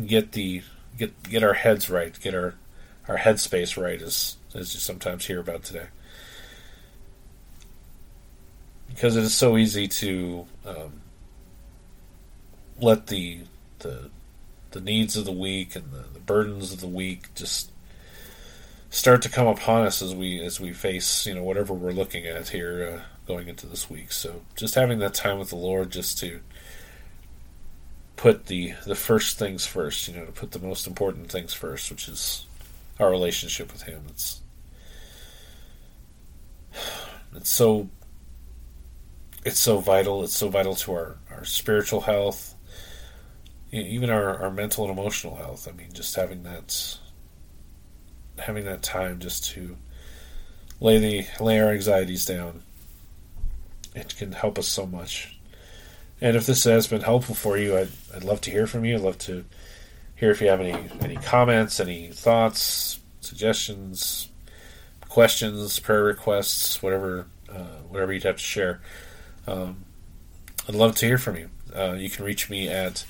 get 0.06 0.32
the 0.32 0.62
get 0.96 1.22
get 1.22 1.42
our 1.42 1.54
heads 1.54 1.90
right, 1.90 2.18
get 2.20 2.34
our 2.34 2.54
our 3.08 3.16
headspace 3.18 3.80
right, 3.82 4.00
as 4.00 4.36
as 4.54 4.74
you 4.74 4.80
sometimes 4.80 5.26
hear 5.26 5.40
about 5.40 5.64
today. 5.64 5.86
Because 8.88 9.16
it 9.16 9.24
is 9.24 9.34
so 9.34 9.56
easy 9.56 9.86
to 9.88 10.46
um, 10.66 11.00
let 12.80 13.08
the 13.08 13.40
the 13.80 14.10
the 14.70 14.80
needs 14.80 15.16
of 15.16 15.24
the 15.24 15.32
week 15.32 15.74
and 15.74 15.90
the, 15.92 16.04
the, 16.12 16.20
burdens 16.20 16.72
of 16.72 16.80
the 16.80 16.86
week 16.86 17.34
just 17.34 17.72
start 18.90 19.22
to 19.22 19.28
come 19.28 19.46
upon 19.46 19.86
us 19.86 20.02
as 20.02 20.14
we 20.14 20.40
as 20.40 20.60
we 20.60 20.72
face 20.72 21.26
you 21.26 21.34
know 21.34 21.42
whatever 21.42 21.72
we're 21.72 21.90
looking 21.90 22.26
at 22.26 22.48
here 22.48 22.98
uh, 22.98 23.02
going 23.28 23.46
into 23.46 23.66
this 23.66 23.88
week. 23.88 24.10
So 24.10 24.42
just 24.56 24.74
having 24.74 24.98
that 24.98 25.14
time 25.14 25.38
with 25.38 25.50
the 25.50 25.56
Lord, 25.56 25.90
just 25.90 26.18
to 26.18 26.40
put 28.16 28.46
the 28.46 28.72
the 28.86 28.96
first 28.96 29.38
things 29.38 29.66
first, 29.66 30.08
you 30.08 30.14
know, 30.14 30.24
to 30.24 30.32
put 30.32 30.50
the 30.50 30.58
most 30.58 30.86
important 30.86 31.30
things 31.30 31.52
first, 31.52 31.90
which 31.90 32.08
is 32.08 32.46
our 32.98 33.10
relationship 33.10 33.70
with 33.70 33.82
Him. 33.82 34.02
It's 34.08 34.40
it's 37.36 37.50
so 37.50 37.90
it's 39.44 39.60
so 39.60 39.78
vital. 39.78 40.24
It's 40.24 40.36
so 40.36 40.48
vital 40.48 40.74
to 40.74 40.92
our, 40.92 41.16
our 41.30 41.44
spiritual 41.44 42.00
health, 42.00 42.54
even 43.70 44.10
our, 44.10 44.42
our 44.42 44.50
mental 44.50 44.84
and 44.88 44.98
emotional 44.98 45.36
health. 45.36 45.68
I 45.68 45.72
mean, 45.72 45.92
just 45.92 46.14
having 46.14 46.42
that 46.44 46.98
having 48.38 48.64
that 48.64 48.82
time 48.82 49.18
just 49.18 49.44
to 49.50 49.76
lay 50.80 50.98
the 50.98 51.26
lay 51.42 51.60
our 51.60 51.72
anxieties 51.72 52.24
down. 52.24 52.62
It 53.94 54.16
can 54.16 54.32
help 54.32 54.58
us 54.58 54.68
so 54.68 54.86
much. 54.86 55.38
And 56.20 56.36
if 56.36 56.46
this 56.46 56.64
has 56.64 56.86
been 56.86 57.00
helpful 57.02 57.34
for 57.34 57.56
you, 57.56 57.76
I'd, 57.76 57.90
I'd 58.14 58.24
love 58.24 58.40
to 58.42 58.50
hear 58.50 58.66
from 58.66 58.84
you. 58.84 58.96
I'd 58.96 59.02
love 59.02 59.18
to 59.18 59.44
hear 60.16 60.30
if 60.30 60.40
you 60.40 60.48
have 60.48 60.60
any 60.60 60.74
any 61.00 61.16
comments, 61.16 61.80
any 61.80 62.08
thoughts, 62.08 63.00
suggestions, 63.20 64.28
questions, 65.08 65.78
prayer 65.78 66.04
requests, 66.04 66.82
whatever 66.82 67.26
uh, 67.48 67.82
whatever 67.88 68.12
you'd 68.12 68.24
have 68.24 68.36
to 68.36 68.42
share. 68.42 68.80
Um, 69.46 69.84
I'd 70.68 70.74
love 70.74 70.96
to 70.96 71.06
hear 71.06 71.18
from 71.18 71.36
you. 71.36 71.50
Uh, 71.74 71.92
you 71.92 72.10
can 72.10 72.24
reach 72.24 72.50
me 72.50 72.68
at 72.68 73.04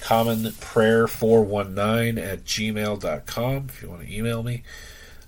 commonprayer419 0.00 2.18
at 2.18 2.44
gmail.com 2.44 3.66
if 3.68 3.82
you 3.82 3.90
want 3.90 4.02
to 4.02 4.14
email 4.14 4.42
me. 4.42 4.62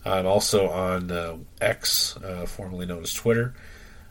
I'm 0.04 0.26
also 0.26 0.68
on 0.68 1.10
uh, 1.10 1.38
X, 1.60 2.16
uh, 2.16 2.46
formerly 2.46 2.86
known 2.86 3.02
as 3.02 3.12
Twitter, 3.12 3.54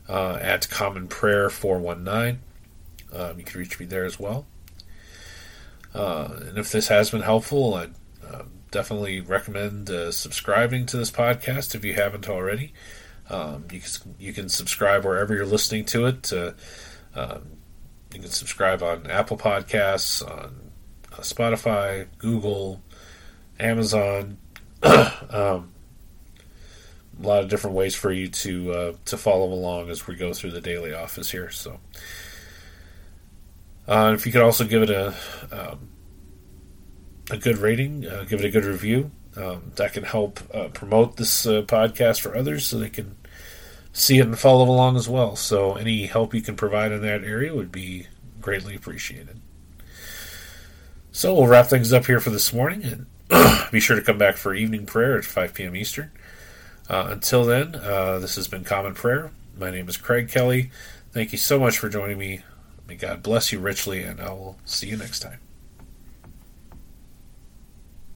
uh, 0.08 0.38
at 0.42 0.68
commonprayer419. 0.68 2.38
Um, 3.12 3.40
you 3.40 3.46
can 3.46 3.60
reach 3.60 3.80
me 3.80 3.88
there 3.88 4.06
as 4.06 4.20
well. 4.20 4.46
Uh, 5.94 6.30
and 6.48 6.58
if 6.60 6.72
this 6.72 6.90
has 6.90 7.10
been 7.10 7.24
helpful, 7.24 7.74
I'd 7.74 7.96
uh, 8.28 8.44
definitely 8.70 9.22
recommend 9.22 9.90
uh, 9.90 10.12
subscribing 10.12 10.86
to 10.88 10.98
this 10.98 11.10
podcast 11.10 11.74
if 11.74 11.84
you 11.84 11.96
haven't 11.96 12.30
already. 12.30 12.74
Um, 13.32 13.66
you 13.72 13.80
can 13.80 14.16
you 14.20 14.34
can 14.34 14.50
subscribe 14.50 15.06
wherever 15.06 15.36
you're 15.36 15.46
listening 15.46 15.86
to 15.86 16.06
it. 16.06 16.34
Um, 17.16 17.59
you 18.14 18.22
can 18.22 18.30
subscribe 18.30 18.82
on 18.82 19.08
Apple 19.08 19.38
Podcasts, 19.38 20.28
on 20.28 20.72
uh, 21.14 21.18
Spotify, 21.18 22.08
Google, 22.18 22.82
Amazon. 23.60 24.38
um, 24.84 25.72
a 27.22 27.28
lot 27.28 27.44
of 27.44 27.50
different 27.50 27.76
ways 27.76 27.96
for 27.96 28.12
you 28.12 28.30
to 28.30 28.72
uh, 28.72 28.94
to 29.06 29.18
follow 29.18 29.52
along 29.52 29.90
as 29.90 30.08
we 30.08 30.16
go 30.16 30.34
through 30.34 30.52
the 30.52 30.62
daily 30.62 30.94
office 30.94 31.30
here. 31.32 31.50
So, 31.50 31.80
uh, 33.88 34.14
if 34.16 34.26
you 34.26 34.32
could 34.32 34.42
also 34.42 34.64
give 34.66 34.84
it 34.84 34.90
a 34.90 35.14
um, 35.52 35.90
a 37.30 37.38
good 37.38 37.58
rating, 37.58 38.08
uh, 38.08 38.26
give 38.28 38.40
it 38.40 38.46
a 38.46 38.52
good 38.52 38.66
review, 38.66 39.12
um, 39.36 39.72
that 39.76 39.94
can 39.94 40.04
help 40.04 40.40
uh, 40.54 40.70
promote 40.70 41.18
this 41.18 41.46
uh, 41.46 41.62
podcast 41.64 42.22
for 42.22 42.36
others, 42.36 42.66
so 42.66 42.80
they 42.80 42.90
can 42.90 43.16
see 43.94 44.20
it 44.20 44.26
and 44.26 44.38
follow 44.38 44.66
along 44.66 44.98
as 44.98 45.10
well. 45.10 45.36
So, 45.36 45.76
any 45.76 46.06
help 46.06 46.34
you 46.34 46.42
can 46.42 46.56
provide 46.56 46.92
in 46.92 47.02
that 47.02 47.24
area 47.24 47.54
would 47.54 47.72
be 47.72 48.08
greatly 48.42 48.76
appreciated. 48.76 49.40
So, 51.12 51.34
we'll 51.34 51.48
wrap 51.48 51.68
things 51.68 51.94
up 51.94 52.06
here 52.06 52.20
for 52.20 52.30
this 52.30 52.54
morning, 52.54 52.84
and 53.30 53.72
be 53.72 53.80
sure 53.80 53.96
to 53.96 54.02
come 54.02 54.18
back 54.18 54.38
for 54.38 54.54
evening 54.54 54.86
prayer 54.86 55.18
at 55.18 55.26
5 55.26 55.54
p.m. 55.54 55.76
Eastern. 55.76 56.12
Uh, 56.90 57.08
until 57.12 57.46
then, 57.46 57.76
uh, 57.76 58.20
this 58.20 58.36
has 58.36 58.48
been 58.48 58.64
Common 58.64 58.96
Prayer. 58.96 59.32
My 59.58 59.70
name 59.70 59.88
is 59.90 59.98
Craig 59.98 60.30
Kelly. 60.30 60.72
Thank 61.12 61.32
you 61.32 61.38
so 61.38 61.60
much 61.60 61.78
for 61.78 61.90
joining 61.90 62.18
me. 62.18 62.42
May 62.88 62.96
God 62.96 63.22
bless 63.22 63.52
you 63.52 63.60
richly, 63.60 64.02
and 64.02 64.20
I 64.20 64.30
will 64.30 64.58
see 64.66 64.88
you 64.88 64.98
next 64.98 65.20
time. 65.20 65.40